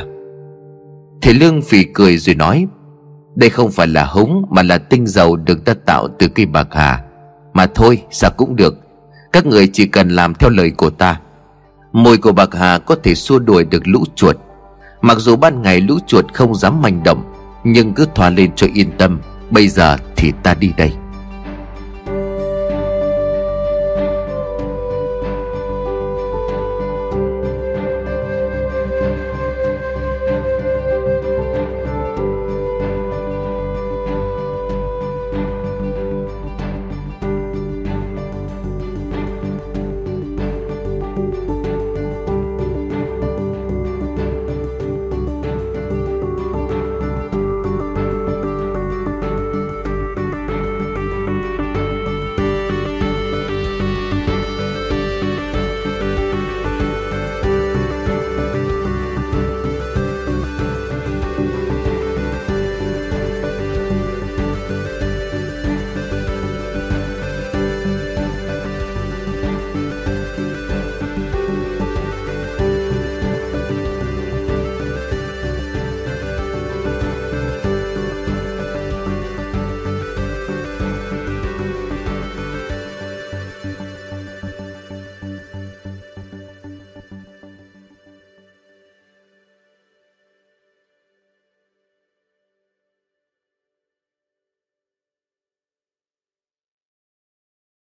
[1.22, 2.68] Thầy Lương phì cười rồi nói
[3.38, 6.68] đây không phải là húng, Mà là tinh dầu được ta tạo từ cây bạc
[6.72, 7.04] hà.
[7.54, 8.78] Mà thôi, sao cũng được.
[9.34, 11.20] Các người chỉ cần làm theo lời của ta.
[11.92, 14.38] Mùi của bạc hà có thể xua đuổi được lũ chuột.
[15.02, 17.24] Mặc dù ban ngày lũ chuột không dám manh động,
[17.64, 19.22] Nhưng cứ thoa lên cho yên tâm,
[19.52, 20.94] Bây giờ thì ta đi đây.